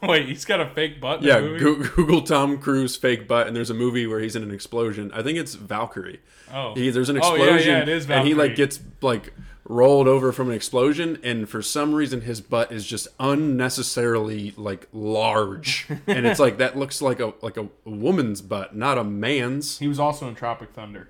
Wait, 0.04 0.28
he's 0.28 0.44
got 0.44 0.60
a 0.60 0.70
fake 0.70 1.00
butt. 1.00 1.22
In 1.22 1.28
Yeah, 1.28 1.40
the 1.40 1.48
movie? 1.48 1.60
Goo- 1.60 1.84
Google 1.96 2.22
Tom 2.22 2.58
Cruise 2.58 2.98
fake 2.98 3.30
butt, 3.30 3.48
and 3.48 3.56
there's 3.56 3.70
a 3.70 3.74
movie 3.74 4.08
where 4.08 4.20
he's 4.20 4.36
in 4.36 4.44
an 4.44 4.52
explosion. 4.52 5.10
I 5.14 5.24
think 5.24 5.38
it's 5.38 5.56
Valkyrie. 5.56 6.20
Oh. 6.54 6.74
He, 6.76 6.90
there's 6.90 7.08
an 7.10 7.16
explosion, 7.16 7.48
Oh, 7.48 7.56
yeah, 7.58 7.66
yeah, 7.78 7.82
it 7.84 7.88
is 7.90 8.10
and 8.10 8.28
he 8.28 8.34
like 8.34 8.56
gets 8.56 8.82
like 9.02 9.34
rolled 9.70 10.08
over 10.08 10.32
from 10.34 10.50
an 10.50 10.56
explosion, 10.56 11.18
and 11.24 11.48
for 11.48 11.62
some 11.62 11.94
reason 11.94 12.22
his 12.22 12.42
butt 12.42 12.72
is 12.72 12.86
just 12.86 13.08
unnecessarily 13.20 14.52
like 14.58 14.88
large, 14.92 15.88
and 16.08 16.26
it's 16.26 16.40
like 16.40 16.58
that 16.58 16.78
looks 16.78 17.02
like 17.02 17.20
a 17.22 17.34
like 17.42 17.56
a 17.56 17.68
woman's 17.86 18.42
butt, 18.42 18.76
not 18.76 18.98
a 18.98 19.04
man's. 19.06 19.80
He 19.80 19.88
was 19.88 20.00
also 20.00 20.28
in 20.28 20.36
Tropic 20.36 20.72
Thunder. 20.74 21.10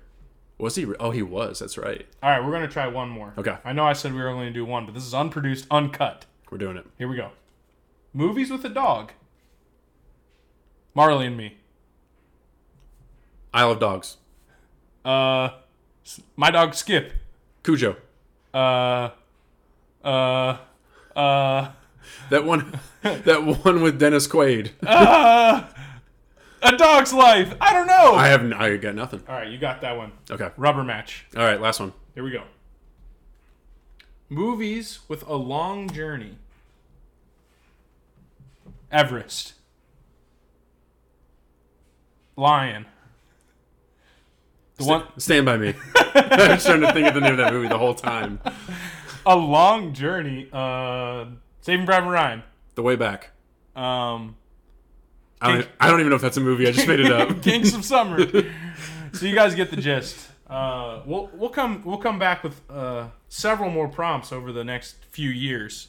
Was 0.58 0.76
he? 0.76 0.84
re- 0.84 0.96
Oh, 1.00 1.10
he 1.10 1.22
was. 1.22 1.58
That's 1.60 1.78
right. 1.78 2.06
All 2.22 2.28
right, 2.30 2.44
we're 2.44 2.52
gonna 2.52 2.68
try 2.68 2.86
one 2.86 3.08
more. 3.08 3.32
Okay. 3.38 3.56
I 3.64 3.72
know 3.72 3.86
I 3.86 3.94
said 3.94 4.12
we 4.12 4.20
were 4.20 4.28
only 4.28 4.44
gonna 4.44 4.52
do 4.52 4.64
one, 4.66 4.84
but 4.84 4.94
this 4.94 5.06
is 5.06 5.14
unproduced, 5.14 5.66
uncut. 5.70 6.26
We're 6.50 6.58
doing 6.58 6.76
it. 6.76 6.86
Here 6.98 7.08
we 7.08 7.16
go. 7.16 7.30
Movies 8.12 8.50
with 8.50 8.64
a 8.64 8.68
dog. 8.68 9.12
Marley 10.94 11.26
and 11.26 11.36
me. 11.36 11.56
Isle 13.54 13.70
of 13.72 13.78
Dogs. 13.80 14.16
Uh, 15.04 15.50
my 16.36 16.50
dog 16.50 16.74
Skip. 16.74 17.12
Cujo. 17.62 17.96
Uh, 18.52 19.10
uh, 20.04 20.56
uh, 21.16 21.70
That 22.30 22.44
one. 22.44 22.78
that 23.02 23.44
one 23.64 23.82
with 23.82 23.98
Dennis 23.98 24.26
Quaid. 24.28 24.70
uh, 24.86 25.64
a 26.62 26.76
dog's 26.76 27.12
life. 27.12 27.54
I 27.60 27.72
don't 27.72 27.86
know. 27.86 28.14
I 28.14 28.26
have. 28.28 28.40
n- 28.42 28.52
I 28.52 28.76
got 28.76 28.94
nothing. 28.94 29.22
All 29.28 29.34
right, 29.34 29.48
you 29.48 29.58
got 29.58 29.80
that 29.82 29.96
one. 29.96 30.12
Okay. 30.30 30.50
Rubber 30.56 30.84
match. 30.84 31.26
All 31.36 31.42
right. 31.44 31.60
Last 31.60 31.80
one. 31.80 31.92
Here 32.14 32.22
we 32.24 32.30
go. 32.30 32.42
Movies 34.28 35.00
with 35.08 35.26
a 35.26 35.34
long 35.34 35.88
journey. 35.90 36.36
Everest. 38.92 39.54
Lion. 42.36 42.86
The 44.80 44.86
one 44.86 45.04
Stand 45.18 45.46
by 45.46 45.56
me. 45.56 45.74
I 45.94 46.48
was 46.54 46.64
trying 46.64 46.80
to 46.80 46.92
think 46.92 47.06
of 47.06 47.14
the 47.14 47.20
name 47.20 47.32
of 47.32 47.38
that 47.38 47.52
movie 47.52 47.68
the 47.68 47.78
whole 47.78 47.94
time. 47.94 48.40
a 49.26 49.36
long 49.36 49.92
journey. 49.92 50.48
Uh 50.52 51.26
Saving 51.60 51.86
Private 51.86 52.10
Ryan. 52.10 52.42
The 52.74 52.82
Way 52.82 52.96
Back. 52.96 53.30
Um 53.76 54.36
I 55.42 55.54
don't, 55.54 55.68
I 55.80 55.90
don't 55.90 56.00
even 56.00 56.10
know 56.10 56.16
if 56.16 56.22
that's 56.22 56.36
a 56.36 56.40
movie. 56.40 56.68
I 56.68 56.72
just 56.72 56.86
made 56.86 57.00
it 57.00 57.10
up. 57.10 57.42
Kings 57.42 57.74
of 57.74 57.84
Summer. 57.84 58.18
so 59.12 59.24
you 59.26 59.34
guys 59.34 59.54
get 59.54 59.70
the 59.70 59.76
gist. 59.76 60.28
Uh, 60.48 61.00
we'll 61.06 61.30
we'll 61.32 61.48
come 61.50 61.82
we'll 61.84 61.96
come 61.98 62.18
back 62.18 62.42
with 62.42 62.60
uh, 62.68 63.06
several 63.28 63.70
more 63.70 63.88
prompts 63.88 64.32
over 64.32 64.52
the 64.52 64.64
next 64.64 64.96
few 65.10 65.30
years 65.30 65.88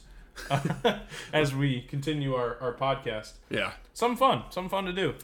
as 1.32 1.54
we 1.54 1.82
continue 1.82 2.34
our, 2.34 2.56
our 2.60 2.72
podcast. 2.72 3.32
Yeah. 3.50 3.72
Some 3.92 4.16
fun, 4.16 4.44
some 4.50 4.68
fun 4.68 4.84
to 4.86 4.92
do. 4.92 5.14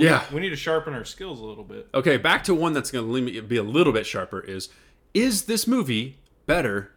Yeah. 0.00 0.24
We 0.32 0.40
need 0.40 0.50
to 0.50 0.56
sharpen 0.56 0.94
our 0.94 1.04
skills 1.04 1.40
a 1.40 1.44
little 1.44 1.64
bit. 1.64 1.88
Okay, 1.94 2.16
back 2.16 2.44
to 2.44 2.54
one 2.54 2.72
that's 2.72 2.90
going 2.90 3.26
to 3.26 3.42
be 3.42 3.56
a 3.56 3.62
little 3.62 3.92
bit 3.92 4.06
sharper 4.06 4.40
is 4.40 4.68
is 5.12 5.44
this 5.44 5.66
movie 5.66 6.18
better 6.46 6.92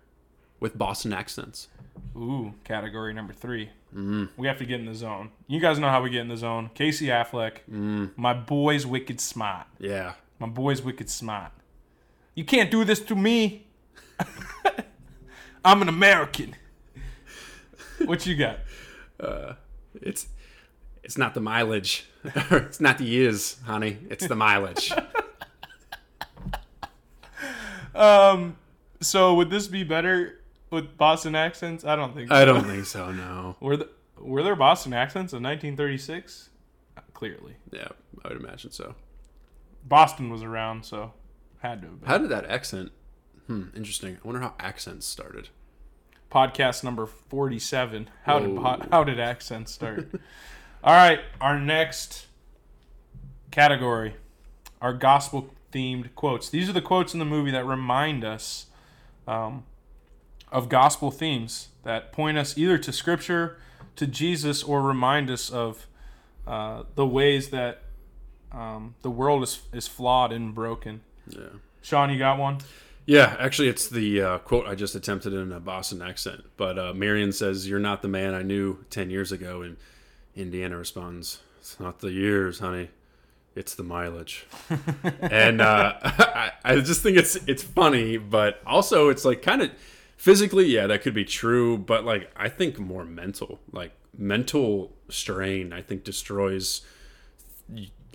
with 0.60 0.78
Boston 0.78 1.13
accents? 1.13 1.68
Ooh, 2.16 2.54
category 2.63 3.13
number 3.13 3.34
3 3.34 3.70
Mm. 3.96 4.30
We 4.38 4.48
have 4.48 4.58
to 4.58 4.66
get 4.66 4.80
in 4.80 4.86
the 4.86 4.96
zone. 4.96 5.30
You 5.48 5.60
guys 5.60 5.78
know 5.78 5.89
how 5.89 6.02
we 6.02 6.10
get 6.10 6.22
in 6.22 6.28
the 6.28 6.38
zone. 6.38 6.72
Casey 6.74 7.08
Affleck, 7.08 7.58
my 8.18 8.34
boy's 8.34 8.86
wicked 8.86 9.22
smart. 9.22 9.68
Yeah. 9.80 10.13
My 10.39 10.48
boy's 10.48 10.82
wicked 10.82 11.10
smart. 11.10 11.52
You 12.36 12.44
can't 12.44 12.72
do 12.72 12.84
this 12.84 13.00
to 13.02 13.16
me. 13.16 13.68
I'm 15.66 15.82
an 15.82 15.89
American. 15.89 16.56
What 18.06 18.26
you 18.26 18.36
got? 18.36 18.60
It's 20.02 20.28
it's 21.04 21.18
not 21.18 21.34
the 21.34 21.42
mileage. 21.42 22.06
it's 22.26 22.80
not 22.80 22.98
the 22.98 23.06
years, 23.06 23.58
honey. 23.66 23.98
It's 24.10 24.28
the 24.28 24.36
mileage. 24.36 24.92
Um, 27.96 28.58
so 29.02 29.36
would 29.36 29.50
this 29.50 29.68
be 29.68 29.84
better 29.84 30.39
with 30.72 30.98
Boston 30.98 31.36
accents? 31.36 31.86
I 31.86 31.96
don't 31.96 32.16
think. 32.16 32.30
So. 32.30 32.36
I 32.36 32.46
don't 32.46 32.63
think 32.63 32.86
so, 32.86 33.12
no. 33.12 33.56
Were 33.62 33.78
the, 33.78 33.89
were 34.18 34.42
there 34.44 34.56
Boston 34.56 34.94
accents 34.94 35.34
in 35.34 35.44
1936? 35.44 36.50
Uh, 36.98 37.02
Clearly, 37.13 37.56
Yeah, 37.72 37.89
I 38.24 38.30
would 38.30 38.38
imagine 38.38 38.72
so. 38.72 38.96
Boston 39.86 40.30
was 40.30 40.42
around, 40.44 40.86
so 40.86 41.13
had 41.60 41.82
to 41.82 41.88
have 41.88 42.00
been. 42.02 42.10
How 42.10 42.18
did 42.18 42.30
that 42.30 42.46
accent? 42.46 42.92
Hmm, 43.48 43.66
interesting. 43.76 44.16
I 44.24 44.28
wonder 44.28 44.42
how 44.42 44.54
accents 44.60 45.06
started. 45.06 45.50
Podcast 46.32 46.84
number 46.84 47.06
47. 47.06 48.10
How 48.24 48.39
did 48.39 48.56
Whoa. 48.56 48.62
po- 48.78 48.88
how 48.92 49.04
did 49.04 49.20
accents 49.20 49.72
start? 49.72 50.10
All 50.84 50.93
right, 50.93 51.22
our 51.39 51.58
next 51.58 52.28
category, 53.52 54.15
our 54.82 54.91
gospel 54.91 55.54
themed 55.72 56.13
quotes. 56.13 56.50
These 56.50 56.67
are 56.69 56.74
the 56.74 56.82
quotes 56.82 57.13
in 57.13 57.19
the 57.19 57.26
movie 57.26 57.52
that 57.52 57.65
remind 57.65 58.26
us 58.26 58.65
um, 59.26 59.63
of 60.52 60.67
gospel 60.67 61.10
themes 61.10 61.69
that 61.84 62.12
point 62.12 62.38
us 62.38 62.58
either 62.58 62.78
to 62.78 62.91
Scripture, 62.91 63.58
to 63.96 64.06
Jesus, 64.06 64.62
or 64.62 64.82
remind 64.82 65.30
us 65.30 65.50
of 65.50 65.88
uh, 66.46 66.84
the 66.96 67.08
ways 67.08 67.50
that 67.52 67.84
um, 68.52 68.96
the 69.04 69.10
world 69.10 69.41
is 69.41 69.62
is 69.72 69.88
flawed 69.88 70.34
and 70.34 70.54
broken. 70.54 71.00
Yeah. 71.30 71.43
Sean, 71.82 72.10
you 72.10 72.19
got 72.19 72.38
one? 72.38 72.58
Yeah, 73.06 73.38
actually, 73.39 73.69
it's 73.69 73.88
the 73.88 74.22
uh, 74.22 74.38
quote 74.39 74.67
I 74.67 74.76
just 74.76 74.96
attempted 74.96 75.32
in 75.32 75.54
a 75.54 75.62
Boston 75.62 76.02
accent. 76.02 76.43
But 76.58 76.78
uh, 76.78 76.93
Marion 76.93 77.32
says, 77.32 77.69
You're 77.69 77.80
not 77.80 78.02
the 78.02 78.10
man 78.10 78.34
I 78.34 78.41
knew 78.41 78.84
10 78.89 79.10
years 79.10 79.32
ago. 79.32 79.62
And 79.62 79.78
Indiana 80.36 80.78
responds, 80.78 81.39
It's 81.60 81.80
not 81.80 82.00
the 82.00 82.12
years, 82.12 82.60
honey. 82.60 82.89
It's 83.56 83.76
the 83.76 83.84
mileage. 83.84 84.46
and 85.22 85.62
uh, 85.62 85.93
I, 86.04 86.52
I 86.63 86.76
just 86.80 87.04
think 87.04 87.17
it's 87.17 87.36
it's 87.48 87.62
funny, 87.62 88.17
but 88.17 88.62
also 88.65 89.10
it's 89.10 89.26
like 89.26 89.41
kind 89.41 89.62
of 89.62 89.72
physically, 90.17 90.65
yeah, 90.65 90.88
that 90.88 91.02
could 91.02 91.13
be 91.13 91.26
true. 91.26 91.78
But 91.78 92.04
like, 92.04 92.32
I 92.36 92.50
think 92.50 92.80
more 92.80 93.06
mental. 93.06 93.60
Like, 93.72 93.91
mental 94.17 94.93
strain, 95.10 95.72
I 95.74 95.82
think, 95.82 96.04
destroys 96.04 96.82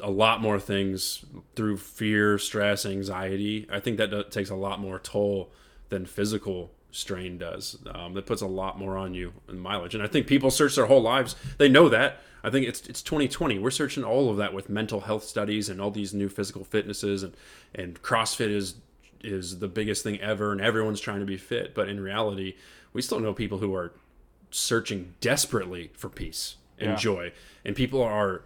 a 0.02 0.10
lot 0.10 0.40
more 0.40 0.58
things 0.58 1.24
through 1.54 1.76
fear, 1.76 2.38
stress, 2.38 2.84
anxiety. 2.86 3.66
I 3.70 3.80
think 3.80 3.98
that 3.98 4.30
takes 4.30 4.50
a 4.50 4.54
lot 4.54 4.80
more 4.80 4.98
toll 4.98 5.50
than 5.88 6.06
physical 6.06 6.70
strain 6.98 7.38
does. 7.38 7.78
Um, 7.94 8.14
that 8.14 8.26
puts 8.26 8.42
a 8.42 8.46
lot 8.46 8.78
more 8.78 8.96
on 8.96 9.14
you 9.14 9.32
in 9.48 9.58
mileage. 9.58 9.94
And 9.94 10.02
I 10.02 10.06
think 10.06 10.26
people 10.26 10.50
search 10.50 10.74
their 10.76 10.86
whole 10.86 11.02
lives. 11.02 11.36
They 11.58 11.68
know 11.68 11.88
that. 11.88 12.20
I 12.42 12.50
think 12.50 12.66
it's 12.66 12.86
it's 12.88 13.02
2020. 13.02 13.58
We're 13.58 13.70
searching 13.70 14.04
all 14.04 14.30
of 14.30 14.36
that 14.36 14.52
with 14.54 14.68
mental 14.68 15.00
health 15.00 15.24
studies 15.24 15.68
and 15.68 15.80
all 15.80 15.90
these 15.90 16.14
new 16.14 16.28
physical 16.28 16.64
fitnesses 16.64 17.22
and 17.22 17.34
and 17.74 18.00
CrossFit 18.02 18.50
is 18.50 18.74
is 19.22 19.58
the 19.58 19.68
biggest 19.68 20.02
thing 20.04 20.20
ever 20.20 20.52
and 20.52 20.60
everyone's 20.60 21.00
trying 21.00 21.20
to 21.20 21.26
be 21.26 21.36
fit. 21.36 21.74
But 21.74 21.88
in 21.88 22.00
reality, 22.00 22.54
we 22.92 23.02
still 23.02 23.18
know 23.20 23.32
people 23.34 23.58
who 23.58 23.74
are 23.74 23.92
searching 24.50 25.14
desperately 25.20 25.90
for 25.94 26.08
peace 26.08 26.56
and 26.78 26.90
Yeah. 26.90 26.96
joy. 26.96 27.32
And 27.64 27.74
people 27.74 28.02
are 28.02 28.42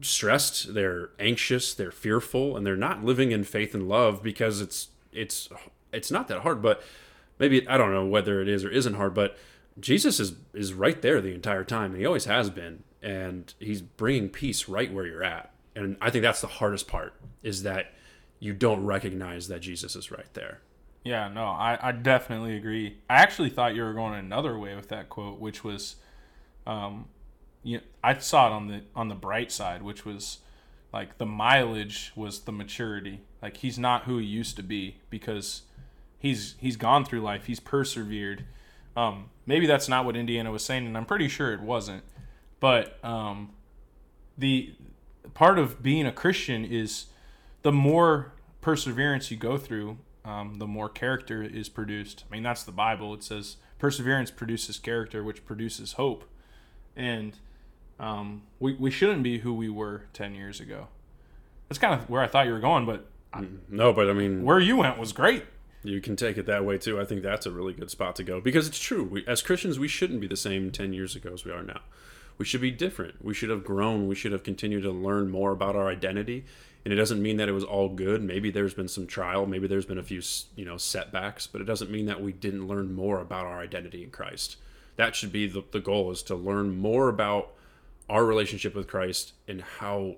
stressed, 0.00 0.74
they're 0.74 1.10
anxious, 1.18 1.74
they're 1.74 1.90
fearful, 1.90 2.56
and 2.56 2.66
they're 2.66 2.76
not 2.76 3.04
living 3.04 3.32
in 3.32 3.44
faith 3.44 3.74
and 3.74 3.88
love 3.88 4.22
because 4.22 4.60
it's 4.60 4.88
it's 5.12 5.48
it's 5.92 6.10
not 6.10 6.28
that 6.28 6.40
hard, 6.40 6.62
but 6.62 6.82
maybe 7.38 7.66
I 7.68 7.76
don't 7.76 7.92
know 7.92 8.06
whether 8.06 8.40
it 8.40 8.48
is 8.48 8.64
or 8.64 8.70
isn't 8.70 8.94
hard, 8.94 9.14
but 9.14 9.36
Jesus 9.78 10.20
is 10.20 10.34
is 10.52 10.72
right 10.72 11.00
there 11.02 11.20
the 11.20 11.34
entire 11.34 11.64
time, 11.64 11.92
and 11.92 12.00
he 12.00 12.06
always 12.06 12.26
has 12.26 12.50
been, 12.50 12.84
and 13.02 13.52
he's 13.58 13.82
bringing 13.82 14.28
peace 14.28 14.68
right 14.68 14.92
where 14.92 15.06
you're 15.06 15.24
at. 15.24 15.52
And 15.76 15.96
I 16.00 16.10
think 16.10 16.22
that's 16.22 16.40
the 16.40 16.46
hardest 16.46 16.86
part 16.86 17.14
is 17.42 17.64
that 17.64 17.92
you 18.38 18.52
don't 18.52 18.84
recognize 18.84 19.48
that 19.48 19.60
Jesus 19.60 19.96
is 19.96 20.10
right 20.10 20.32
there. 20.34 20.60
Yeah, 21.02 21.28
no, 21.28 21.44
I, 21.44 21.78
I 21.80 21.92
definitely 21.92 22.56
agree. 22.56 22.98
I 23.10 23.16
actually 23.16 23.50
thought 23.50 23.74
you 23.74 23.82
were 23.82 23.92
going 23.92 24.14
another 24.14 24.58
way 24.58 24.74
with 24.74 24.88
that 24.88 25.10
quote, 25.10 25.38
which 25.38 25.62
was, 25.62 25.96
um, 26.66 27.06
you 27.62 27.80
I 28.02 28.16
saw 28.18 28.46
it 28.46 28.52
on 28.52 28.68
the 28.68 28.82
on 28.94 29.08
the 29.08 29.14
bright 29.14 29.50
side, 29.52 29.82
which 29.82 30.04
was 30.04 30.38
like 30.92 31.18
the 31.18 31.26
mileage 31.26 32.12
was 32.14 32.40
the 32.40 32.52
maturity. 32.52 33.20
Like 33.42 33.58
he's 33.58 33.78
not 33.78 34.04
who 34.04 34.18
he 34.18 34.24
used 34.24 34.56
to 34.56 34.62
be 34.62 34.96
because 35.10 35.62
he's 36.24 36.54
he's 36.58 36.76
gone 36.76 37.04
through 37.04 37.20
life, 37.20 37.44
he's 37.44 37.60
persevered. 37.60 38.44
Um, 38.96 39.28
maybe 39.44 39.66
that's 39.66 39.88
not 39.88 40.06
what 40.06 40.16
Indiana 40.16 40.50
was 40.50 40.64
saying, 40.64 40.86
and 40.86 40.96
I'm 40.96 41.04
pretty 41.04 41.28
sure 41.28 41.52
it 41.52 41.60
wasn't. 41.60 42.02
But 42.60 42.98
um, 43.04 43.50
the 44.38 44.74
part 45.34 45.58
of 45.58 45.82
being 45.82 46.06
a 46.06 46.12
Christian 46.12 46.64
is 46.64 47.06
the 47.62 47.72
more 47.72 48.32
perseverance 48.62 49.30
you 49.30 49.36
go 49.36 49.58
through, 49.58 49.98
um, 50.24 50.58
the 50.58 50.66
more 50.66 50.88
character 50.88 51.42
is 51.42 51.68
produced. 51.68 52.24
I 52.26 52.32
mean, 52.32 52.42
that's 52.42 52.62
the 52.62 52.72
Bible. 52.72 53.12
It 53.12 53.22
says 53.22 53.56
perseverance 53.78 54.30
produces 54.30 54.78
character, 54.78 55.22
which 55.22 55.44
produces 55.44 55.92
hope. 55.92 56.24
And 56.96 57.36
um, 58.00 58.44
we, 58.58 58.74
we 58.74 58.90
shouldn't 58.90 59.22
be 59.22 59.40
who 59.40 59.52
we 59.52 59.68
were 59.68 60.04
10 60.14 60.34
years 60.34 60.58
ago. 60.58 60.88
That's 61.68 61.78
kind 61.78 62.00
of 62.00 62.08
where 62.08 62.22
I 62.22 62.28
thought 62.28 62.46
you 62.46 62.52
were 62.52 62.60
going, 62.60 62.86
but 62.86 63.06
No, 63.68 63.92
but 63.92 64.08
I 64.08 64.14
mean, 64.14 64.44
where 64.44 64.60
you 64.60 64.76
went 64.76 64.96
was 64.96 65.12
great. 65.12 65.44
You 65.84 66.00
can 66.00 66.16
take 66.16 66.38
it 66.38 66.46
that 66.46 66.64
way 66.64 66.78
too. 66.78 66.98
I 66.98 67.04
think 67.04 67.22
that's 67.22 67.44
a 67.44 67.50
really 67.50 67.74
good 67.74 67.90
spot 67.90 68.16
to 68.16 68.24
go 68.24 68.40
because 68.40 68.66
it's 68.66 68.78
true. 68.78 69.04
We, 69.04 69.24
as 69.26 69.42
Christians, 69.42 69.78
we 69.78 69.86
shouldn't 69.86 70.20
be 70.20 70.26
the 70.26 70.36
same 70.36 70.70
10 70.70 70.94
years 70.94 71.14
ago 71.14 71.32
as 71.34 71.44
we 71.44 71.52
are 71.52 71.62
now. 71.62 71.80
We 72.38 72.46
should 72.46 72.62
be 72.62 72.70
different. 72.70 73.22
We 73.22 73.34
should 73.34 73.50
have 73.50 73.64
grown. 73.64 74.08
We 74.08 74.14
should 74.14 74.32
have 74.32 74.42
continued 74.42 74.82
to 74.82 74.90
learn 74.90 75.30
more 75.30 75.52
about 75.52 75.76
our 75.76 75.88
identity. 75.88 76.46
And 76.84 76.92
it 76.92 76.96
doesn't 76.96 77.22
mean 77.22 77.36
that 77.36 77.48
it 77.48 77.52
was 77.52 77.64
all 77.64 77.90
good. 77.90 78.22
Maybe 78.22 78.50
there's 78.50 78.74
been 78.74 78.88
some 78.88 79.06
trial, 79.06 79.46
maybe 79.46 79.66
there's 79.66 79.86
been 79.86 79.98
a 79.98 80.02
few, 80.02 80.20
you 80.56 80.64
know, 80.64 80.76
setbacks, 80.76 81.46
but 81.46 81.60
it 81.60 81.64
doesn't 81.64 81.90
mean 81.90 82.06
that 82.06 82.22
we 82.22 82.32
didn't 82.32 82.66
learn 82.66 82.94
more 82.94 83.20
about 83.20 83.46
our 83.46 83.60
identity 83.60 84.02
in 84.02 84.10
Christ. 84.10 84.56
That 84.96 85.16
should 85.16 85.32
be 85.32 85.46
the, 85.46 85.64
the 85.70 85.80
goal 85.80 86.10
is 86.10 86.22
to 86.24 86.34
learn 86.34 86.78
more 86.78 87.08
about 87.08 87.52
our 88.08 88.24
relationship 88.24 88.74
with 88.74 88.86
Christ 88.86 89.32
and 89.48 89.62
how 89.62 90.16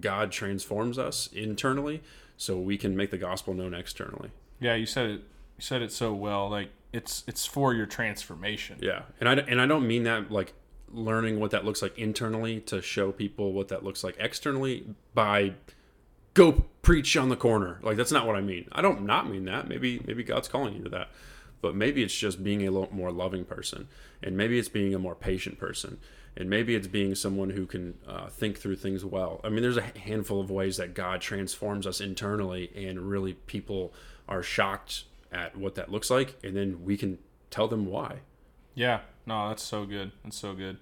God 0.00 0.32
transforms 0.32 0.98
us 0.98 1.28
internally 1.32 2.02
so 2.36 2.58
we 2.58 2.76
can 2.76 2.96
make 2.96 3.10
the 3.10 3.18
gospel 3.18 3.54
known 3.54 3.72
externally. 3.72 4.30
Yeah, 4.62 4.74
you 4.74 4.86
said 4.86 5.06
it. 5.06 5.20
You 5.56 5.60
said 5.60 5.82
it 5.82 5.92
so 5.92 6.14
well. 6.14 6.48
Like 6.48 6.70
it's 6.92 7.24
it's 7.26 7.44
for 7.44 7.74
your 7.74 7.86
transformation. 7.86 8.78
Yeah, 8.80 9.02
and 9.20 9.28
I 9.28 9.34
and 9.34 9.60
I 9.60 9.66
don't 9.66 9.86
mean 9.86 10.04
that 10.04 10.30
like 10.30 10.54
learning 10.88 11.40
what 11.40 11.50
that 11.50 11.64
looks 11.64 11.82
like 11.82 11.98
internally 11.98 12.60
to 12.60 12.80
show 12.82 13.12
people 13.12 13.52
what 13.52 13.68
that 13.68 13.82
looks 13.82 14.04
like 14.04 14.14
externally 14.18 14.94
by 15.14 15.54
go 16.34 16.64
preach 16.82 17.16
on 17.16 17.28
the 17.28 17.36
corner. 17.36 17.78
Like 17.82 17.96
that's 17.96 18.12
not 18.12 18.26
what 18.26 18.36
I 18.36 18.40
mean. 18.40 18.68
I 18.72 18.82
don't 18.82 19.04
not 19.04 19.28
mean 19.28 19.46
that. 19.46 19.68
Maybe 19.68 20.00
maybe 20.06 20.22
God's 20.22 20.48
calling 20.48 20.74
you 20.76 20.84
to 20.84 20.90
that. 20.90 21.08
But 21.60 21.76
maybe 21.76 22.02
it's 22.02 22.16
just 22.16 22.42
being 22.42 22.66
a 22.66 22.70
more 22.70 23.12
loving 23.12 23.44
person, 23.44 23.88
and 24.22 24.36
maybe 24.36 24.58
it's 24.58 24.68
being 24.68 24.94
a 24.94 24.98
more 24.98 25.14
patient 25.14 25.58
person, 25.58 25.98
and 26.36 26.48
maybe 26.48 26.74
it's 26.74 26.86
being 26.86 27.14
someone 27.14 27.50
who 27.50 27.66
can 27.66 27.94
uh, 28.08 28.28
think 28.28 28.58
through 28.58 28.76
things 28.76 29.04
well. 29.04 29.40
I 29.44 29.48
mean, 29.48 29.62
there's 29.62 29.76
a 29.76 29.82
handful 29.98 30.40
of 30.40 30.50
ways 30.50 30.76
that 30.78 30.94
God 30.94 31.20
transforms 31.20 31.86
us 31.86 32.00
internally, 32.00 32.70
and 32.74 33.00
really 33.00 33.34
people 33.34 33.92
are 34.28 34.42
shocked 34.42 35.04
at 35.30 35.56
what 35.56 35.74
that 35.74 35.90
looks 35.90 36.10
like, 36.10 36.36
and 36.42 36.56
then 36.56 36.84
we 36.84 36.96
can 36.96 37.18
tell 37.50 37.68
them 37.68 37.86
why. 37.86 38.20
Yeah, 38.74 39.00
no, 39.26 39.48
that's 39.48 39.62
so 39.62 39.84
good. 39.84 40.12
That's 40.24 40.36
so 40.38 40.54
good. 40.54 40.78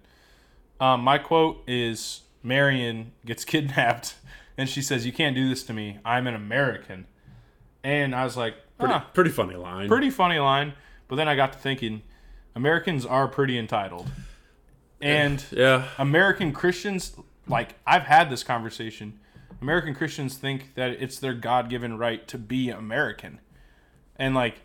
Um, 0.79 1.01
my 1.03 1.19
quote 1.19 1.63
is 1.67 2.23
Marion 2.43 3.13
gets 3.27 3.45
kidnapped, 3.53 4.15
and 4.57 4.69
she 4.69 4.81
says, 4.83 5.05
"You 5.05 5.13
can't 5.13 5.35
do 5.35 5.49
this 5.49 5.63
to 5.65 5.73
me. 5.73 5.99
I'm 6.05 6.27
an 6.27 6.35
American." 6.35 7.07
And 7.83 8.15
I 8.15 8.25
was 8.25 8.37
like, 8.37 8.55
Pretty, 8.79 8.95
"Ah, 8.95 9.07
pretty 9.15 9.31
funny 9.31 9.57
line. 9.57 9.89
pretty 9.89 10.11
funny 10.11 10.39
line." 10.39 10.75
But 11.09 11.17
then 11.17 11.29
I 11.29 11.35
got 11.35 11.53
to 11.55 11.59
thinking, 11.59 12.03
Americans 12.55 13.05
are 13.05 13.27
pretty 13.27 13.59
entitled, 13.59 14.09
and 15.01 15.45
Yeah, 15.51 15.89
American 15.99 16.53
Christians, 16.53 17.17
like 17.49 17.75
I've 17.87 18.05
had 18.05 18.31
this 18.31 18.43
conversation. 18.43 19.19
American 19.61 19.95
Christians 19.95 20.37
think 20.37 20.75
that 20.75 20.91
it's 20.91 21.19
their 21.19 21.35
God-given 21.35 21.99
right 21.99 22.27
to 22.29 22.39
be 22.39 22.71
American, 22.71 23.41
and 24.17 24.35
like, 24.35 24.61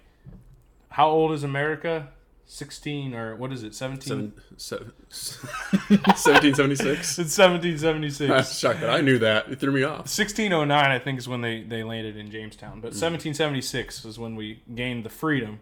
how 0.89 1.09
old 1.09 1.31
is 1.33 1.43
America? 1.43 2.09
Sixteen 2.47 3.15
or 3.15 3.35
what 3.35 3.51
is 3.51 3.63
it? 3.63 3.73
Seventeen. 3.73 4.33
Seven, 4.57 4.91
seven, 5.09 5.49
1776. 5.89 7.17
It's 7.19 7.37
1776. 7.37 8.31
I'm 8.31 8.43
shocked 8.43 8.81
that 8.81 8.89
I 8.91 9.01
knew 9.01 9.17
that. 9.19 9.49
It 9.49 9.59
threw 9.59 9.71
me 9.71 9.83
off. 9.83 10.05
1609, 10.05 10.71
I 10.71 10.99
think, 10.99 11.17
is 11.17 11.27
when 11.27 11.41
they, 11.41 11.63
they 11.63 11.83
landed 11.83 12.17
in 12.17 12.29
Jamestown. 12.29 12.81
But 12.81 12.93
1776 12.93 14.05
is 14.05 14.19
when 14.19 14.35
we 14.35 14.61
gained 14.73 15.03
the 15.03 15.09
freedom. 15.09 15.59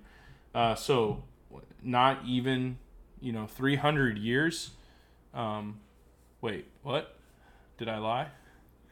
Uh, 0.54 0.76
so, 0.76 1.24
not 1.82 2.20
even, 2.26 2.78
you 3.24 3.32
know, 3.32 3.48
300 3.48 4.18
years. 4.18 4.72
Um, 5.34 5.80
wait, 6.42 6.68
what? 6.84 7.16
Did 7.78 7.88
I 7.88 7.98
lie? 7.98 8.28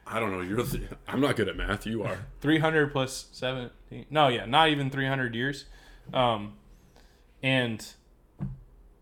I 0.07 0.19
don't 0.19 0.31
know. 0.31 0.41
You're. 0.41 0.63
The, 0.63 0.81
I'm 1.07 1.19
not 1.19 1.35
good 1.35 1.49
at 1.49 1.57
math. 1.57 1.85
You 1.85 2.03
are. 2.03 2.25
300 2.41 2.91
plus 2.91 3.27
17. 3.33 4.05
No, 4.09 4.29
yeah, 4.29 4.45
not 4.45 4.69
even 4.69 4.89
300 4.89 5.35
years. 5.35 5.65
Um, 6.13 6.53
and, 7.43 7.85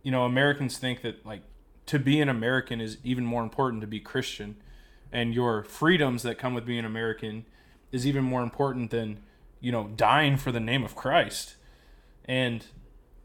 you 0.03 0.11
know, 0.11 0.25
Americans 0.25 0.77
think 0.77 1.01
that, 1.03 1.25
like, 1.25 1.43
to 1.85 1.99
be 1.99 2.19
an 2.19 2.27
American 2.27 2.81
is 2.81 2.97
even 3.03 3.23
more 3.23 3.43
important 3.43 3.81
to 3.81 3.87
be 3.87 3.99
Christian. 3.99 4.57
And 5.11 5.33
your 5.33 5.63
freedoms 5.63 6.23
that 6.23 6.37
come 6.37 6.53
with 6.53 6.65
being 6.65 6.85
American 6.85 7.45
is 7.91 8.05
even 8.05 8.23
more 8.23 8.41
important 8.41 8.91
than, 8.91 9.19
you 9.59 9.71
know, 9.71 9.89
dying 9.95 10.37
for 10.37 10.51
the 10.51 10.59
name 10.59 10.83
of 10.83 10.95
Christ. 10.95 11.55
And 12.25 12.65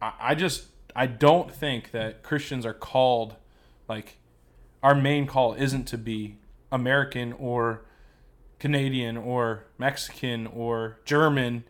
I, 0.01 0.13
I 0.21 0.35
just, 0.35 0.67
I 0.95 1.07
don't 1.07 1.53
think 1.53 1.91
that 1.91 2.23
Christians 2.23 2.65
are 2.65 2.75
called, 2.75 3.37
like, 3.89 4.19
our 4.83 4.95
main 4.95 5.27
call 5.27 5.55
isn't 5.55 5.87
to 5.89 5.99
be 5.99 6.37
American 6.71 7.33
or 7.33 7.85
Canadian 8.59 9.17
or 9.17 9.65
Mexican 9.79 10.47
or 10.47 10.99
German. 11.05 11.65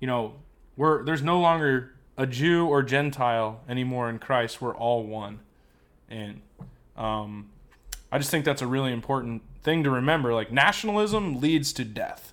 You 0.00 0.06
know, 0.06 0.34
we're 0.76 1.04
there's 1.04 1.22
no 1.22 1.40
longer 1.40 1.92
a 2.16 2.26
Jew 2.26 2.66
or 2.66 2.82
Gentile 2.82 3.60
anymore 3.68 4.08
in 4.08 4.18
Christ. 4.18 4.60
We're 4.60 4.74
all 4.74 5.04
one, 5.04 5.40
and 6.08 6.42
um, 6.96 7.50
I 8.10 8.18
just 8.18 8.30
think 8.30 8.44
that's 8.44 8.62
a 8.62 8.66
really 8.66 8.92
important 8.92 9.42
thing 9.62 9.84
to 9.84 9.90
remember. 9.90 10.34
Like 10.34 10.52
nationalism 10.52 11.40
leads 11.40 11.72
to 11.74 11.84
death. 11.84 12.32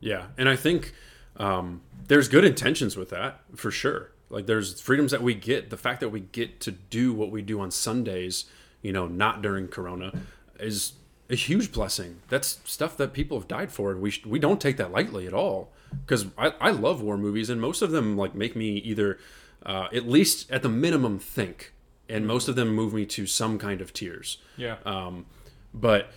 Yeah, 0.00 0.26
and 0.36 0.48
I 0.48 0.56
think 0.56 0.92
um, 1.36 1.82
there's 2.06 2.28
good 2.28 2.44
intentions 2.44 2.96
with 2.96 3.10
that 3.10 3.40
for 3.54 3.70
sure. 3.70 4.12
Like 4.30 4.46
there's 4.46 4.80
freedoms 4.80 5.10
that 5.12 5.22
we 5.22 5.34
get. 5.34 5.70
The 5.70 5.76
fact 5.76 6.00
that 6.00 6.10
we 6.10 6.20
get 6.20 6.60
to 6.60 6.72
do 6.72 7.12
what 7.12 7.30
we 7.30 7.42
do 7.42 7.60
on 7.60 7.70
Sundays, 7.70 8.44
you 8.82 8.92
know, 8.92 9.06
not 9.06 9.42
during 9.42 9.68
Corona, 9.68 10.12
is 10.58 10.92
a 11.30 11.34
huge 11.34 11.72
blessing. 11.72 12.20
That's 12.28 12.60
stuff 12.64 12.96
that 12.98 13.12
people 13.12 13.38
have 13.38 13.48
died 13.48 13.70
for, 13.70 13.90
and 13.90 14.00
we 14.00 14.10
sh- 14.10 14.26
we 14.26 14.38
don't 14.38 14.60
take 14.60 14.76
that 14.76 14.92
lightly 14.92 15.26
at 15.26 15.34
all. 15.34 15.72
Because 16.04 16.26
I, 16.36 16.52
I 16.60 16.70
love 16.70 17.00
war 17.00 17.16
movies, 17.16 17.48
and 17.48 17.60
most 17.60 17.80
of 17.80 17.90
them 17.90 18.16
like 18.16 18.34
make 18.34 18.54
me 18.54 18.76
either, 18.76 19.18
uh, 19.64 19.88
at 19.92 20.06
least 20.06 20.50
at 20.50 20.62
the 20.62 20.68
minimum, 20.68 21.18
think, 21.18 21.72
and 22.08 22.26
most 22.26 22.48
of 22.48 22.56
them 22.56 22.68
move 22.74 22.92
me 22.92 23.06
to 23.06 23.26
some 23.26 23.58
kind 23.58 23.80
of 23.80 23.92
tears. 23.92 24.38
Yeah. 24.56 24.76
Um, 24.84 25.26
but 25.72 26.10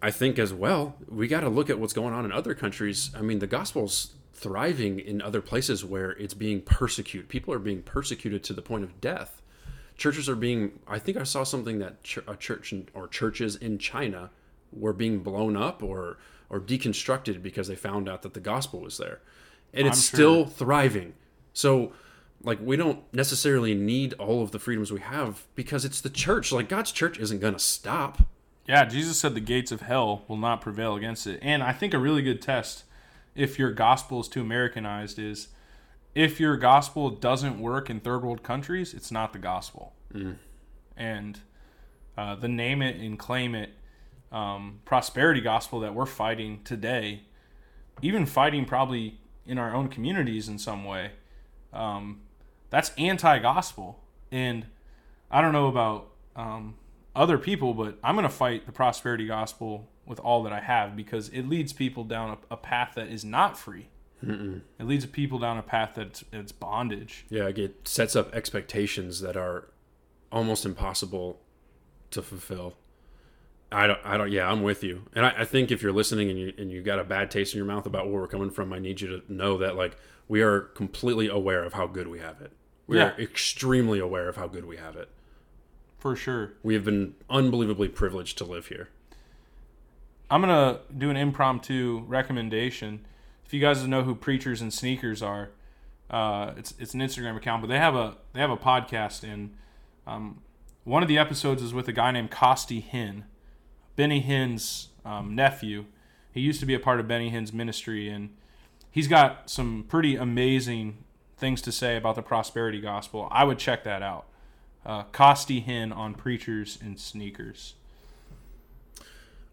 I 0.00 0.10
think 0.10 0.38
as 0.38 0.52
well, 0.52 0.96
we 1.08 1.28
got 1.28 1.40
to 1.40 1.48
look 1.48 1.70
at 1.70 1.78
what's 1.78 1.92
going 1.92 2.14
on 2.14 2.24
in 2.24 2.32
other 2.32 2.54
countries. 2.54 3.10
I 3.16 3.20
mean, 3.20 3.38
the 3.38 3.46
gospel's 3.46 4.14
thriving 4.42 4.98
in 4.98 5.22
other 5.22 5.40
places 5.40 5.84
where 5.84 6.10
it's 6.10 6.34
being 6.34 6.60
persecuted. 6.60 7.28
People 7.28 7.54
are 7.54 7.58
being 7.58 7.82
persecuted 7.82 8.42
to 8.44 8.52
the 8.52 8.62
point 8.62 8.84
of 8.84 9.00
death. 9.00 9.40
Churches 9.96 10.28
are 10.28 10.36
being. 10.36 10.80
I 10.86 10.98
think 10.98 11.16
I 11.16 11.22
saw 11.22 11.44
something 11.44 11.78
that 11.78 12.02
ch- 12.02 12.18
a 12.26 12.36
church 12.36 12.72
in, 12.72 12.88
or 12.92 13.08
churches 13.08 13.56
in 13.56 13.78
China 13.78 14.30
were 14.72 14.92
being 14.92 15.20
blown 15.20 15.56
up 15.56 15.82
or 15.82 16.18
or 16.50 16.60
deconstructed 16.60 17.42
because 17.42 17.68
they 17.68 17.76
found 17.76 18.08
out 18.08 18.22
that 18.22 18.34
the 18.34 18.40
gospel 18.40 18.80
was 18.80 18.98
there, 18.98 19.20
and 19.72 19.86
it's 19.86 19.98
I'm 19.98 20.16
still 20.16 20.44
thriving. 20.46 21.14
So 21.52 21.92
like 22.42 22.58
we 22.60 22.76
don't 22.76 23.00
necessarily 23.14 23.74
need 23.74 24.14
all 24.14 24.42
of 24.42 24.50
the 24.50 24.58
freedoms 24.58 24.90
we 24.90 25.00
have 25.00 25.46
because 25.54 25.84
it's 25.84 26.00
the 26.00 26.10
church 26.10 26.50
like 26.50 26.68
god's 26.68 26.90
church 26.90 27.16
isn't 27.20 27.38
going 27.38 27.52
to 27.52 27.60
stop 27.60 28.26
Yeah, 28.66 28.84
Jesus 28.84 29.18
said 29.18 29.34
the 29.34 29.40
gates 29.40 29.72
of 29.72 29.82
hell 29.82 30.24
will 30.28 30.36
not 30.36 30.60
prevail 30.60 30.94
against 30.94 31.26
it. 31.26 31.40
And 31.42 31.62
I 31.62 31.72
think 31.72 31.94
a 31.94 31.98
really 31.98 32.22
good 32.22 32.40
test, 32.40 32.84
if 33.34 33.58
your 33.58 33.72
gospel 33.72 34.20
is 34.20 34.28
too 34.28 34.40
Americanized, 34.40 35.18
is 35.18 35.48
if 36.14 36.38
your 36.38 36.56
gospel 36.56 37.10
doesn't 37.10 37.58
work 37.58 37.88
in 37.88 38.00
third 38.00 38.22
world 38.22 38.42
countries, 38.42 38.92
it's 38.94 39.10
not 39.10 39.32
the 39.32 39.38
gospel. 39.38 39.94
And 40.96 41.40
uh, 42.16 42.34
the 42.34 42.48
name 42.48 42.82
it 42.82 42.96
and 42.96 43.18
claim 43.18 43.54
it 43.54 43.70
um, 44.30 44.80
prosperity 44.84 45.40
gospel 45.40 45.80
that 45.80 45.94
we're 45.94 46.06
fighting 46.06 46.60
today, 46.64 47.22
even 48.02 48.26
fighting 48.26 48.64
probably 48.64 49.18
in 49.46 49.58
our 49.58 49.74
own 49.74 49.88
communities 49.88 50.48
in 50.48 50.58
some 50.58 50.84
way, 50.84 51.12
um, 51.72 52.20
that's 52.70 52.92
anti-gospel. 52.98 53.98
And 54.30 54.66
I 55.30 55.40
don't 55.40 55.52
know 55.52 55.68
about 55.68 56.08
um, 56.36 56.74
other 57.14 57.38
people, 57.38 57.74
but 57.74 57.98
I'm 58.02 58.14
going 58.14 58.24
to 58.24 58.34
fight 58.34 58.66
the 58.66 58.72
prosperity 58.72 59.26
gospel 59.26 59.88
with 60.06 60.18
all 60.20 60.42
that 60.42 60.52
I 60.52 60.60
have 60.60 60.96
because 60.96 61.28
it 61.28 61.48
leads 61.48 61.72
people 61.72 62.04
down 62.04 62.30
a, 62.50 62.54
a 62.54 62.56
path 62.56 62.92
that 62.96 63.08
is 63.08 63.24
not 63.24 63.58
free. 63.58 63.88
Mm-mm. 64.24 64.60
It 64.78 64.86
leads 64.86 65.04
people 65.06 65.38
down 65.38 65.58
a 65.58 65.62
path 65.62 65.92
that's 65.96 66.24
it's 66.32 66.52
bondage. 66.52 67.24
Yeah, 67.28 67.48
it 67.48 67.86
sets 67.88 68.14
up 68.14 68.34
expectations 68.34 69.20
that 69.20 69.36
are 69.36 69.68
almost 70.30 70.64
impossible 70.64 71.40
to 72.10 72.22
fulfill. 72.22 72.74
I 73.70 73.86
don't, 73.86 73.98
I 74.04 74.16
don't, 74.18 74.30
yeah, 74.30 74.50
I'm 74.50 74.62
with 74.62 74.84
you. 74.84 75.04
And 75.14 75.24
I, 75.24 75.34
I 75.38 75.44
think 75.44 75.70
if 75.70 75.82
you're 75.82 75.92
listening 75.92 76.28
and 76.30 76.38
you, 76.38 76.52
and 76.58 76.70
you 76.70 76.82
got 76.82 76.98
a 76.98 77.04
bad 77.04 77.30
taste 77.30 77.54
in 77.54 77.56
your 77.58 77.66
mouth 77.66 77.86
about 77.86 78.06
where 78.10 78.20
we're 78.20 78.26
coming 78.28 78.50
from, 78.50 78.72
I 78.72 78.78
need 78.78 79.00
you 79.00 79.08
to 79.20 79.32
know 79.32 79.56
that, 79.58 79.76
like, 79.76 79.96
we 80.28 80.42
are 80.42 80.60
completely 80.60 81.28
aware 81.28 81.64
of 81.64 81.72
how 81.72 81.86
good 81.86 82.06
we 82.06 82.18
have 82.18 82.40
it. 82.42 82.52
We 82.86 82.98
Yeah. 82.98 83.12
are 83.12 83.20
extremely 83.20 83.98
aware 83.98 84.28
of 84.28 84.36
how 84.36 84.46
good 84.46 84.66
we 84.66 84.76
have 84.76 84.94
it. 84.96 85.08
For 85.98 86.14
sure. 86.14 86.52
We 86.62 86.74
have 86.74 86.84
been 86.84 87.14
unbelievably 87.30 87.88
privileged 87.88 88.36
to 88.38 88.44
live 88.44 88.66
here. 88.66 88.90
I'm 90.32 90.40
gonna 90.40 90.80
do 90.96 91.10
an 91.10 91.16
impromptu 91.18 92.04
recommendation. 92.06 93.04
If 93.44 93.52
you 93.52 93.60
guys 93.60 93.86
know 93.86 94.02
who 94.02 94.14
Preachers 94.14 94.62
and 94.62 94.72
Sneakers 94.72 95.20
are, 95.20 95.50
uh, 96.08 96.52
it's 96.56 96.72
it's 96.78 96.94
an 96.94 97.00
Instagram 97.00 97.36
account, 97.36 97.60
but 97.60 97.68
they 97.68 97.76
have 97.76 97.94
a 97.94 98.16
they 98.32 98.40
have 98.40 98.48
a 98.48 98.56
podcast, 98.56 99.30
and 99.30 99.54
um, 100.06 100.40
one 100.84 101.02
of 101.02 101.08
the 101.10 101.18
episodes 101.18 101.62
is 101.62 101.74
with 101.74 101.86
a 101.86 101.92
guy 101.92 102.10
named 102.12 102.30
Costi 102.30 102.80
Hinn, 102.80 103.24
Benny 103.94 104.22
Hinn's 104.22 104.88
um, 105.04 105.34
nephew. 105.34 105.84
He 106.32 106.40
used 106.40 106.60
to 106.60 106.66
be 106.66 106.72
a 106.72 106.80
part 106.80 106.98
of 106.98 107.06
Benny 107.06 107.30
Hinn's 107.30 107.52
ministry, 107.52 108.08
and 108.08 108.30
he's 108.90 109.08
got 109.08 109.50
some 109.50 109.84
pretty 109.86 110.16
amazing 110.16 111.04
things 111.36 111.60
to 111.60 111.70
say 111.70 111.98
about 111.98 112.14
the 112.14 112.22
prosperity 112.22 112.80
gospel. 112.80 113.28
I 113.30 113.44
would 113.44 113.58
check 113.58 113.84
that 113.84 114.02
out. 114.02 114.24
Uh, 114.86 115.02
Costi 115.12 115.60
Hinn 115.60 115.94
on 115.94 116.14
Preachers 116.14 116.78
and 116.80 116.98
Sneakers. 116.98 117.74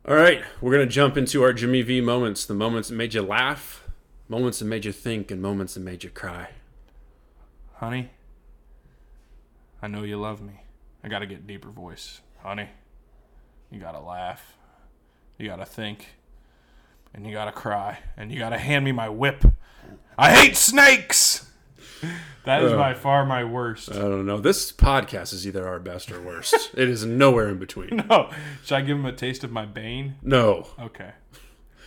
All 0.09 0.15
right, 0.15 0.41
we're 0.59 0.73
going 0.73 0.87
to 0.87 0.91
jump 0.91 1.17
into 1.17 1.43
our 1.43 1.53
Jimmy 1.53 1.83
V 1.83 2.01
moments 2.01 2.43
the 2.43 2.55
moments 2.55 2.89
that 2.89 2.95
made 2.95 3.13
you 3.13 3.21
laugh, 3.21 3.87
moments 4.27 4.57
that 4.57 4.65
made 4.65 4.83
you 4.83 4.91
think, 4.91 5.29
and 5.29 5.39
moments 5.39 5.75
that 5.75 5.81
made 5.81 6.03
you 6.03 6.09
cry. 6.09 6.49
Honey, 7.75 8.09
I 9.83 9.87
know 9.87 10.01
you 10.01 10.17
love 10.17 10.41
me. 10.41 10.63
I 11.03 11.09
gotta 11.09 11.27
get 11.27 11.45
deeper 11.45 11.69
voice. 11.69 12.21
Honey, 12.39 12.69
you 13.69 13.79
gotta 13.79 13.99
laugh. 13.99 14.57
You 15.37 15.45
gotta 15.45 15.63
think. 15.63 16.07
And 17.13 17.23
you 17.23 17.31
gotta 17.31 17.51
cry. 17.51 17.99
And 18.17 18.31
you 18.31 18.39
gotta 18.39 18.57
hand 18.57 18.85
me 18.85 18.91
my 18.91 19.09
whip. 19.09 19.45
I 20.17 20.31
hate 20.31 20.55
snakes! 20.55 21.38
That 22.45 22.63
is 22.63 22.71
Ugh. 22.71 22.77
by 22.79 22.93
far 22.95 23.25
my 23.27 23.43
worst. 23.43 23.91
I 23.91 23.99
don't 23.99 24.25
know. 24.25 24.39
This 24.39 24.71
podcast 24.71 25.33
is 25.33 25.45
either 25.45 25.67
our 25.67 25.77
best 25.77 26.11
or 26.11 26.19
worst. 26.19 26.71
it 26.73 26.89
is 26.89 27.05
nowhere 27.05 27.49
in 27.49 27.59
between. 27.59 28.03
No. 28.09 28.31
Should 28.63 28.75
I 28.75 28.81
give 28.81 28.97
him 28.97 29.05
a 29.05 29.11
taste 29.11 29.43
of 29.43 29.51
my 29.51 29.65
bane? 29.65 30.15
No. 30.23 30.67
Okay. 30.79 31.11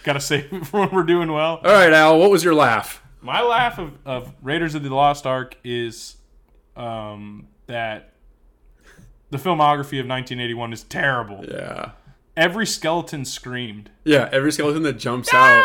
Gotta 0.05 0.21
save 0.21 0.53
it 0.53 0.67
for 0.67 0.81
when 0.81 0.91
we're 0.91 1.03
doing 1.03 1.33
well. 1.33 1.61
All 1.65 1.73
right, 1.73 1.93
Al, 1.93 2.19
what 2.19 2.31
was 2.31 2.45
your 2.45 2.55
laugh? 2.55 3.03
My 3.21 3.43
laugh 3.43 3.79
of, 3.79 3.95
of 4.05 4.33
Raiders 4.43 4.75
of 4.77 4.85
the 4.85 4.95
Lost 4.95 5.27
Ark 5.27 5.57
is 5.65 6.17
um, 6.77 7.49
that 7.67 8.13
the 9.31 9.39
filmography 9.39 9.99
of 9.99 10.07
1981 10.07 10.73
is 10.73 10.85
terrible. 10.85 11.45
Yeah. 11.49 11.93
Every 12.37 12.67
skeleton 12.67 13.25
screamed. 13.25 13.91
Yeah, 14.05 14.29
every 14.31 14.53
skeleton 14.53 14.83
that 14.85 14.99
jumps 14.99 15.33
out, 15.35 15.65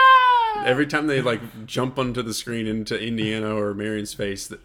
every 0.65 0.87
time 0.87 1.07
they 1.07 1.21
like 1.21 1.65
jump 1.65 1.97
onto 1.97 2.21
the 2.21 2.33
screen 2.33 2.67
into 2.67 2.99
Indiana 2.99 3.55
or 3.55 3.73
Marion's 3.73 4.13
face, 4.13 4.47
the 4.47 4.59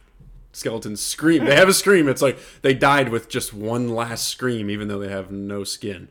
skeletons 0.52 1.00
scream. 1.00 1.44
They 1.44 1.56
have 1.56 1.68
a 1.68 1.74
scream. 1.74 2.08
It's 2.08 2.22
like 2.22 2.38
they 2.62 2.74
died 2.74 3.08
with 3.08 3.28
just 3.28 3.52
one 3.52 3.88
last 3.88 4.28
scream, 4.28 4.70
even 4.70 4.88
though 4.88 4.98
they 4.98 5.08
have 5.08 5.30
no 5.30 5.64
skin. 5.64 6.08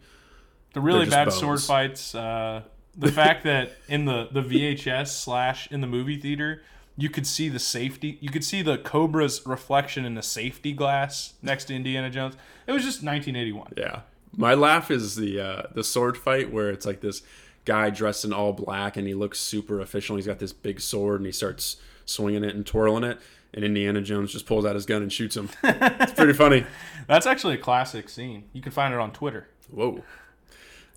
The 0.74 0.82
really 0.82 1.06
bad 1.06 1.26
just 1.26 1.40
sword 1.40 1.62
fights. 1.62 2.16
Uh, 2.16 2.64
the 2.98 3.12
fact 3.12 3.44
that 3.44 3.74
in 3.88 4.06
the, 4.06 4.30
the 4.32 4.42
VHS 4.42 5.08
slash 5.08 5.70
in 5.72 5.82
the 5.82 5.88
movie 5.88 6.18
theater, 6.18 6.62
you 6.98 7.10
could 7.10 7.28
see 7.28 7.50
the 7.50 7.60
safety. 7.60 8.18
You 8.22 8.30
could 8.30 8.44
see 8.44 8.62
the 8.62 8.78
Cobra's 8.78 9.46
reflection 9.46 10.06
in 10.06 10.16
the 10.16 10.24
safety 10.24 10.74
glass 10.74 11.34
next 11.42 11.66
to 11.66 11.76
Indiana 11.76 12.10
Jones. 12.10 12.36
It 12.68 12.72
was 12.72 12.84
just 12.84 13.04
1981. 13.04 13.74
Yeah. 13.78 14.02
My 14.36 14.54
laugh 14.54 14.90
is 14.90 15.16
the 15.16 15.40
uh, 15.40 15.64
the 15.74 15.84
sword 15.84 16.18
fight 16.18 16.52
where 16.54 16.70
it's 16.70 16.86
like 16.86 17.02
this 17.02 17.22
guy 17.66 17.90
dressed 17.90 18.26
in 18.26 18.34
all 18.34 18.54
black 18.54 18.98
and 18.98 19.08
he 19.08 19.14
looks 19.14 19.40
super 19.40 19.80
official. 19.80 20.16
He's 20.16 20.28
got 20.28 20.40
this 20.40 20.54
big 20.54 20.80
sword 20.80 21.20
and 21.20 21.26
he 21.26 21.32
starts 21.32 21.78
swinging 22.06 22.44
it 22.44 22.56
and 22.56 22.66
twirling 22.66 23.04
it. 23.04 23.20
And 23.54 23.66
Indiana 23.66 24.02
Jones 24.02 24.32
just 24.32 24.46
pulls 24.46 24.66
out 24.66 24.76
his 24.76 24.86
gun 24.86 25.02
and 25.02 25.12
shoots 25.12 25.36
him. 25.36 25.50
it's 25.64 26.14
pretty 26.14 26.34
funny. 26.34 26.66
That's 27.08 27.26
actually 27.26 27.56
a 27.56 27.58
classic 27.60 28.08
scene. 28.08 28.46
You 28.54 28.62
can 28.62 28.72
find 28.72 28.94
it 28.94 29.00
on 29.00 29.12
Twitter. 29.12 29.48
Whoa. 29.70 30.04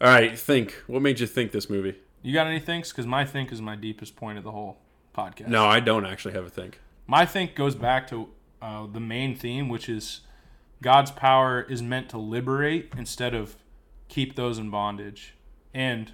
All 0.00 0.09
right, 0.09 0.38
think. 0.38 0.83
What 0.87 1.03
made 1.03 1.18
you 1.18 1.27
think 1.27 1.50
this 1.50 1.68
movie? 1.68 1.96
You 2.22 2.33
got 2.33 2.46
any 2.46 2.61
thinks? 2.61 2.90
Because 2.90 3.07
my 3.07 3.24
think 3.24 3.50
is 3.53 3.61
my 3.61 3.77
deepest 3.77 4.16
point 4.16 4.38
of 4.38 4.44
the 4.44 4.53
whole 4.53 4.79
podcast. 5.16 5.48
No, 5.48 5.66
I 5.66 5.81
don't 5.81 6.07
actually 6.07 6.35
have 6.35 6.44
a 6.44 6.50
think. 6.50 6.81
My 7.07 7.27
think 7.27 7.55
goes 7.55 7.74
back 7.74 8.07
to 8.09 8.29
uh, 8.62 8.87
the 8.87 9.00
main 9.00 9.37
theme, 9.37 9.68
which 9.68 9.88
is 9.88 10.20
God's 10.81 11.11
power 11.11 11.62
is 11.62 11.83
meant 11.83 12.09
to 12.11 12.18
liberate 12.18 12.92
instead 12.96 13.35
of 13.35 13.57
keep 14.09 14.37
those 14.37 14.59
in 14.59 14.70
bondage. 14.70 15.35
And 15.72 16.12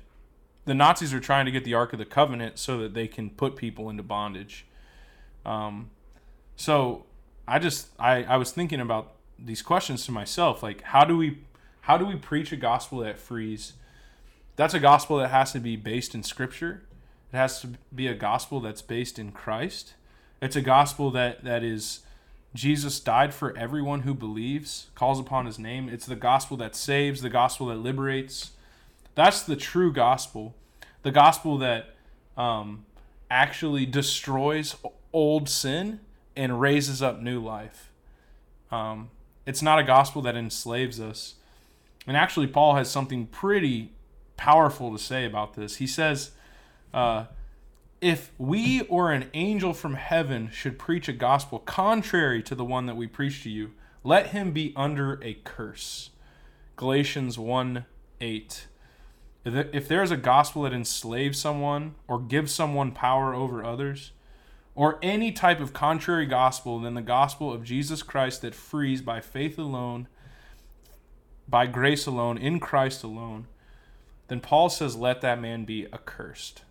the 0.64 0.74
Nazis 0.74 1.14
are 1.14 1.20
trying 1.20 1.46
to 1.46 1.50
get 1.50 1.64
the 1.64 1.74
Ark 1.74 1.92
of 1.92 1.98
the 1.98 2.04
Covenant 2.04 2.58
so 2.58 2.78
that 2.78 2.94
they 2.94 3.08
can 3.08 3.30
put 3.30 3.56
people 3.56 3.88
into 3.88 4.02
bondage. 4.02 4.66
Um, 5.44 5.90
so 6.56 7.06
I 7.48 7.58
just 7.58 7.88
I, 7.98 8.24
I 8.24 8.36
was 8.36 8.52
thinking 8.52 8.80
about 8.80 9.12
these 9.38 9.62
questions 9.62 10.04
to 10.06 10.12
myself, 10.12 10.62
like 10.62 10.82
how 10.82 11.04
do 11.04 11.16
we 11.16 11.38
how 11.82 11.96
do 11.96 12.06
we 12.06 12.16
preach 12.16 12.52
a 12.52 12.56
gospel 12.56 12.98
that 12.98 13.18
frees? 13.18 13.72
That's 14.56 14.74
a 14.74 14.80
gospel 14.80 15.16
that 15.18 15.30
has 15.30 15.52
to 15.52 15.60
be 15.60 15.76
based 15.76 16.14
in 16.14 16.22
Scripture. 16.22 16.82
It 17.32 17.36
has 17.36 17.60
to 17.62 17.70
be 17.94 18.06
a 18.06 18.14
gospel 18.14 18.60
that's 18.60 18.82
based 18.82 19.18
in 19.18 19.32
Christ. 19.32 19.94
It's 20.42 20.56
a 20.56 20.60
gospel 20.60 21.10
that 21.12 21.44
that 21.44 21.64
is 21.64 22.00
Jesus 22.54 22.98
died 23.00 23.32
for 23.32 23.56
everyone 23.56 24.02
who 24.02 24.12
believes, 24.12 24.88
calls 24.94 25.20
upon 25.20 25.46
his 25.46 25.58
name. 25.58 25.88
It's 25.88 26.06
the 26.06 26.16
gospel 26.16 26.56
that 26.58 26.74
saves, 26.74 27.22
the 27.22 27.30
gospel 27.30 27.68
that 27.68 27.76
liberates. 27.76 28.50
That's 29.14 29.42
the 29.42 29.56
true 29.56 29.92
gospel. 29.92 30.54
The 31.02 31.10
gospel 31.10 31.58
that 31.58 31.94
um, 32.36 32.84
actually 33.30 33.86
destroys 33.86 34.76
old 35.12 35.48
sin 35.48 36.00
and 36.36 36.60
raises 36.60 37.02
up 37.02 37.20
new 37.20 37.40
life. 37.40 37.90
Um, 38.70 39.10
it's 39.46 39.62
not 39.62 39.78
a 39.78 39.82
gospel 39.82 40.22
that 40.22 40.36
enslaves 40.36 41.00
us. 41.00 41.34
And 42.06 42.16
actually, 42.16 42.46
Paul 42.46 42.76
has 42.76 42.90
something 42.90 43.26
pretty 43.26 43.92
powerful 44.36 44.92
to 44.92 44.98
say 44.98 45.24
about 45.24 45.54
this. 45.54 45.76
He 45.76 45.86
says, 45.86 46.30
uh, 46.94 47.26
if 48.00 48.30
we 48.38 48.82
or 48.82 49.12
an 49.12 49.28
angel 49.34 49.74
from 49.74 49.94
heaven 49.94 50.50
should 50.52 50.78
preach 50.78 51.08
a 51.08 51.12
gospel 51.12 51.58
contrary 51.58 52.42
to 52.44 52.54
the 52.54 52.64
one 52.64 52.86
that 52.86 52.96
we 52.96 53.06
preach 53.06 53.42
to 53.42 53.50
you, 53.50 53.72
let 54.02 54.28
him 54.28 54.52
be 54.52 54.72
under 54.74 55.22
a 55.22 55.34
curse. 55.44 56.10
Galatians 56.76 57.38
1 57.38 57.84
8. 58.22 58.66
If 59.44 59.88
there 59.88 60.02
is 60.02 60.10
a 60.10 60.16
gospel 60.16 60.62
that 60.62 60.72
enslaves 60.72 61.38
someone 61.38 61.94
or 62.06 62.18
gives 62.18 62.52
someone 62.52 62.92
power 62.92 63.34
over 63.34 63.64
others, 63.64 64.12
or 64.74 64.98
any 65.02 65.32
type 65.32 65.60
of 65.60 65.72
contrary 65.72 66.26
gospel 66.26 66.78
than 66.78 66.94
the 66.94 67.02
gospel 67.02 67.52
of 67.52 67.64
Jesus 67.64 68.02
Christ 68.02 68.42
that 68.42 68.54
frees 68.54 69.02
by 69.02 69.20
faith 69.20 69.58
alone, 69.58 70.08
by 71.48 71.66
grace 71.66 72.06
alone, 72.06 72.38
in 72.38 72.60
Christ 72.60 73.02
alone, 73.02 73.46
then 74.28 74.40
Paul 74.40 74.68
says, 74.68 74.94
let 74.94 75.20
that 75.22 75.40
man 75.40 75.64
be 75.64 75.86
accursed. 75.92 76.62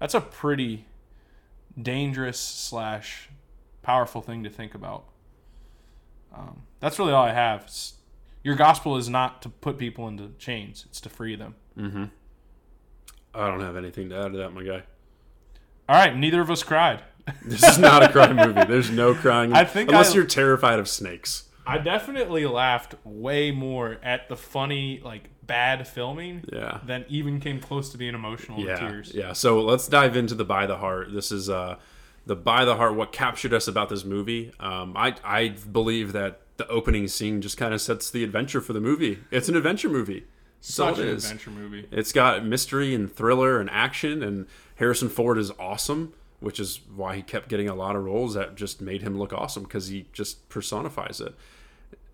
That's 0.00 0.14
a 0.14 0.20
pretty 0.20 0.86
dangerous 1.80 2.38
slash 2.40 3.28
powerful 3.82 4.20
thing 4.20 4.42
to 4.42 4.50
think 4.50 4.74
about. 4.74 5.04
Um, 6.34 6.62
that's 6.80 6.98
really 6.98 7.12
all 7.12 7.24
I 7.24 7.32
have. 7.32 7.60
It's- 7.62 7.94
your 8.44 8.54
gospel 8.54 8.96
is 8.96 9.08
not 9.08 9.42
to 9.42 9.48
put 9.48 9.76
people 9.78 10.06
into 10.06 10.30
chains; 10.38 10.84
it's 10.88 11.00
to 11.00 11.08
free 11.08 11.34
them. 11.34 11.56
Mm-hmm. 11.76 12.04
I 13.34 13.48
don't 13.48 13.60
have 13.60 13.76
anything 13.76 14.10
to 14.10 14.16
add 14.18 14.32
to 14.32 14.38
that, 14.38 14.50
my 14.50 14.62
guy. 14.62 14.82
All 15.88 15.96
right, 15.96 16.16
neither 16.16 16.40
of 16.40 16.50
us 16.50 16.62
cried. 16.62 17.02
This 17.44 17.62
is 17.62 17.78
not 17.78 18.02
a 18.02 18.10
crime 18.12 18.36
movie. 18.54 18.64
There's 18.64 18.90
no 18.90 19.14
crying. 19.14 19.52
I 19.54 19.64
think 19.64 19.88
unless 19.88 20.12
I- 20.12 20.16
you're 20.16 20.26
terrified 20.26 20.78
of 20.78 20.88
snakes. 20.88 21.48
I 21.66 21.78
definitely 21.78 22.44
laughed 22.44 22.94
way 23.04 23.50
more 23.50 23.96
at 24.02 24.28
the 24.28 24.36
funny, 24.36 25.00
like 25.02 25.30
bad 25.42 25.88
filming 25.88 26.44
Yeah. 26.52 26.80
than 26.84 27.06
even 27.08 27.40
came 27.40 27.58
close 27.60 27.88
to 27.92 27.98
being 27.98 28.14
emotional 28.14 28.60
Yeah. 28.60 28.76
tears. 28.76 29.12
Yeah. 29.14 29.32
So 29.32 29.62
let's 29.62 29.88
dive 29.88 30.14
into 30.16 30.34
the 30.34 30.44
by 30.44 30.66
the 30.66 30.76
heart. 30.76 31.14
This 31.14 31.32
is 31.32 31.48
uh 31.48 31.76
the 32.26 32.36
by 32.36 32.66
the 32.66 32.76
heart. 32.76 32.94
What 32.94 33.12
captured 33.12 33.54
us 33.54 33.66
about 33.66 33.88
this 33.88 34.04
movie? 34.04 34.52
Um, 34.60 34.92
I 34.94 35.14
I 35.24 35.48
believe 35.72 36.12
that 36.12 36.42
the 36.56 36.66
opening 36.68 37.08
scene 37.08 37.40
just 37.40 37.56
kind 37.56 37.74
of 37.74 37.80
sets 37.80 38.10
the 38.10 38.22
adventure 38.24 38.60
for 38.60 38.72
the 38.72 38.80
movie. 38.80 39.18
It's 39.30 39.48
an 39.48 39.56
adventure 39.56 39.88
movie. 39.88 40.24
Such 40.60 40.98
an 40.98 41.08
is. 41.08 41.24
adventure 41.24 41.50
movie. 41.50 41.86
It's 41.90 42.12
got 42.12 42.44
mystery 42.44 42.94
and 42.94 43.12
thriller 43.12 43.60
and 43.60 43.68
action, 43.70 44.22
and 44.22 44.46
Harrison 44.76 45.08
Ford 45.08 45.36
is 45.38 45.50
awesome. 45.58 46.14
which 46.40 46.60
is 46.60 46.80
why 46.94 47.16
he 47.16 47.22
kept 47.22 47.48
getting 47.48 47.68
a 47.68 47.74
lot 47.74 47.96
of 47.96 48.04
roles 48.04 48.34
that 48.34 48.54
just 48.54 48.80
made 48.80 49.00
him 49.02 49.18
look 49.18 49.32
awesome 49.32 49.62
because 49.62 49.88
he 49.88 50.06
just 50.12 50.46
personifies 50.50 51.20
it. 51.20 51.34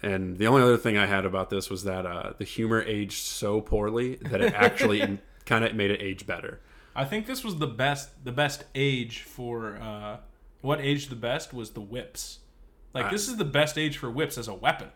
And 0.02 0.38
the 0.38 0.46
only 0.46 0.62
other 0.62 0.76
thing 0.76 0.96
I 0.96 1.06
had 1.06 1.24
about 1.26 1.50
this 1.50 1.68
was 1.68 1.84
that 1.84 2.06
uh, 2.06 2.32
the 2.38 2.44
humor 2.44 2.80
aged 2.82 3.24
so 3.24 3.60
poorly 3.60 4.16
that 4.16 4.40
it 4.40 4.54
actually 4.54 5.18
kind 5.46 5.64
of 5.64 5.74
made 5.74 5.90
it 5.90 6.00
age 6.00 6.26
better. 6.26 6.60
I 6.94 7.04
think 7.04 7.26
this 7.26 7.42
was 7.44 7.56
the 7.56 7.66
best 7.66 8.24
the 8.24 8.32
best 8.32 8.64
age 8.74 9.22
for 9.22 9.76
uh, 9.76 10.18
what 10.60 10.80
aged 10.80 11.10
the 11.10 11.16
best 11.16 11.52
was 11.52 11.70
the 11.70 11.80
whips. 11.80 12.38
Like 12.92 13.10
this 13.10 13.28
is 13.28 13.36
the 13.36 13.44
best 13.44 13.78
age 13.78 13.96
for 13.98 14.10
whips 14.10 14.36
as 14.38 14.48
a 14.48 14.54
weapon. 14.54 14.88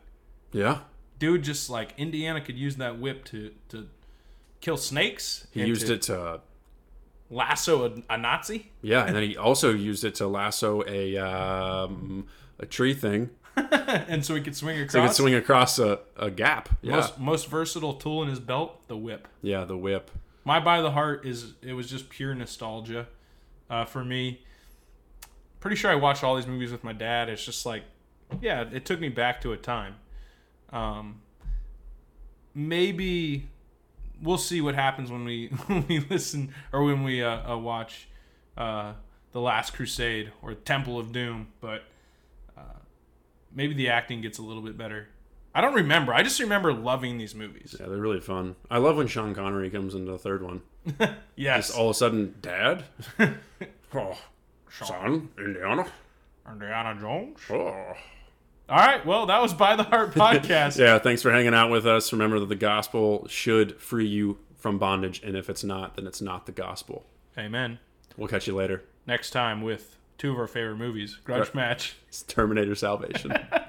Yeah, 0.53 0.79
Dude, 1.19 1.43
just 1.43 1.71
like 1.71 1.95
Indiana 1.97 2.41
could 2.41 2.59
use 2.59 2.77
that 2.77 2.99
whip 2.99 3.25
to 3.27 3.53
to 3.69 3.89
kill 4.61 4.77
snakes. 4.77 5.47
he 5.53 5.65
used 5.65 5.87
to 5.87 5.95
it 5.95 6.03
to 6.03 6.41
lasso 7.31 7.87
a, 7.87 8.15
a 8.15 8.19
Nazi. 8.19 8.71
yeah, 8.83 9.05
and 9.07 9.15
then 9.17 9.23
he 9.23 9.37
also 9.37 9.73
used 9.73 10.05
it 10.05 10.15
to 10.17 10.27
lasso 10.27 10.83
a 10.87 11.17
um, 11.19 12.27
a 12.59 12.67
tree 12.67 12.95
thing 12.95 13.31
and 13.57 14.25
so 14.25 14.35
he 14.35 14.41
could 14.41 14.57
swing 14.57 14.79
across. 14.79 14.93
so 14.93 15.01
he 15.01 15.07
could 15.07 15.17
swing 15.17 15.35
across 15.35 15.79
a, 15.79 16.01
a 16.17 16.31
gap. 16.31 16.69
Yeah, 16.83 16.97
Most 16.97 17.19
most 17.19 17.47
versatile 17.49 17.95
tool 17.95 18.23
in 18.23 18.29
his 18.29 18.41
belt, 18.41 18.87
the 18.89 18.97
whip. 18.97 19.29
yeah, 19.43 19.65
the 19.65 19.77
whip. 19.77 20.11
My 20.45 20.61
by 20.61 20.81
the 20.83 20.91
heart 20.91 21.25
is 21.25 21.55
it 21.63 21.73
was 21.75 21.89
just 21.89 22.09
pure 22.09 22.35
nostalgia 22.35 23.07
uh, 23.71 23.85
for 23.85 24.05
me. 24.05 24.43
Pretty 25.65 25.77
sure 25.77 25.91
I 25.91 25.95
watched 25.95 26.23
all 26.23 26.37
these 26.37 26.47
movies 26.47 26.71
with 26.71 26.85
my 26.85 26.93
dad. 26.93 27.31
It's 27.31 27.43
just 27.43 27.65
like, 27.65 27.85
yeah, 28.43 28.67
it 28.71 28.85
took 28.85 29.01
me 29.01 29.09
back 29.09 29.41
to 29.41 29.53
a 29.53 29.57
time. 29.57 29.95
Um, 30.69 31.23
maybe 32.55 33.49
we'll 34.23 34.37
see 34.37 34.61
what 34.61 34.75
happens 34.75 35.11
when 35.11 35.25
we 35.25 35.47
when 35.69 35.87
we 35.89 36.01
listen 36.01 36.53
or 36.71 36.85
when 36.85 37.03
we 37.03 37.23
uh, 37.23 37.55
uh, 37.55 37.57
watch 37.57 38.09
uh, 38.59 38.93
the 39.33 39.41
Last 39.41 39.73
Crusade 39.73 40.33
or 40.43 40.53
Temple 40.53 40.99
of 40.99 41.13
Doom. 41.13 41.49
But 41.63 41.85
uh, 42.59 42.81
maybe 43.51 43.73
the 43.73 43.89
acting 43.89 44.21
gets 44.21 44.37
a 44.37 44.43
little 44.43 44.63
bit 44.63 44.77
better. 44.77 45.09
I 45.55 45.63
don't 45.63 45.73
remember. 45.73 46.13
I 46.13 46.23
just 46.23 46.41
remember 46.41 46.75
loving 46.75 47.17
these 47.17 47.35
movies. 47.35 47.75
Yeah, 47.81 47.87
they're 47.87 47.97
really 47.97 48.21
fun. 48.21 48.57
I 48.71 48.77
love 48.77 48.99
when 48.99 49.07
Sean 49.07 49.35
Connery 49.35 49.71
comes 49.71 49.95
into 49.95 50.13
the 50.13 50.19
third 50.19 50.43
one. 50.43 50.61
Yes. 51.37 51.69
Just 51.69 51.79
all 51.79 51.87
of 51.87 51.93
a 51.93 51.95
sudden, 51.95 52.35
Dad, 52.43 52.85
oh, 53.95 54.19
son, 54.83 55.29
Indiana. 55.39 55.87
Indiana 56.51 56.99
Jones. 57.01 57.39
Oh. 57.51 57.55
All 58.69 58.77
right. 58.79 59.05
Well, 59.05 59.27
that 59.27 59.41
was 59.43 59.53
By 59.55 59.77
the 59.77 59.83
Heart 59.83 60.11
podcast. 60.15 60.79
Yeah, 60.79 60.99
thanks 60.99 61.23
for 61.23 61.31
hanging 61.31 61.55
out 61.55 61.71
with 61.71 61.87
us. 61.87 62.13
Remember 62.13 62.41
that 62.41 62.49
the 62.49 62.55
gospel 62.55 63.27
should 63.29 63.81
free 63.81 64.07
you 64.07 64.39
from 64.57 64.79
bondage, 64.79 65.23
and 65.23 65.37
if 65.37 65.51
it's 65.51 65.63
not, 65.65 65.97
then 65.97 66.07
it's 66.07 66.21
not 66.23 66.47
the 66.47 66.53
gospel. 66.53 67.05
Amen. 67.39 67.79
We'll 68.17 68.29
catch 68.29 68.47
you 68.47 68.55
later. 68.55 68.83
Next 69.07 69.31
time 69.31 69.61
with 69.63 69.97
two 70.17 70.33
of 70.33 70.39
our 70.39 70.47
favorite 70.47 70.77
movies, 70.77 71.19
Grudge 71.25 71.41
Right. 71.49 71.55
Match. 71.55 71.97
It's 72.09 72.23
Terminator 72.27 72.75
Salvation. 72.75 73.33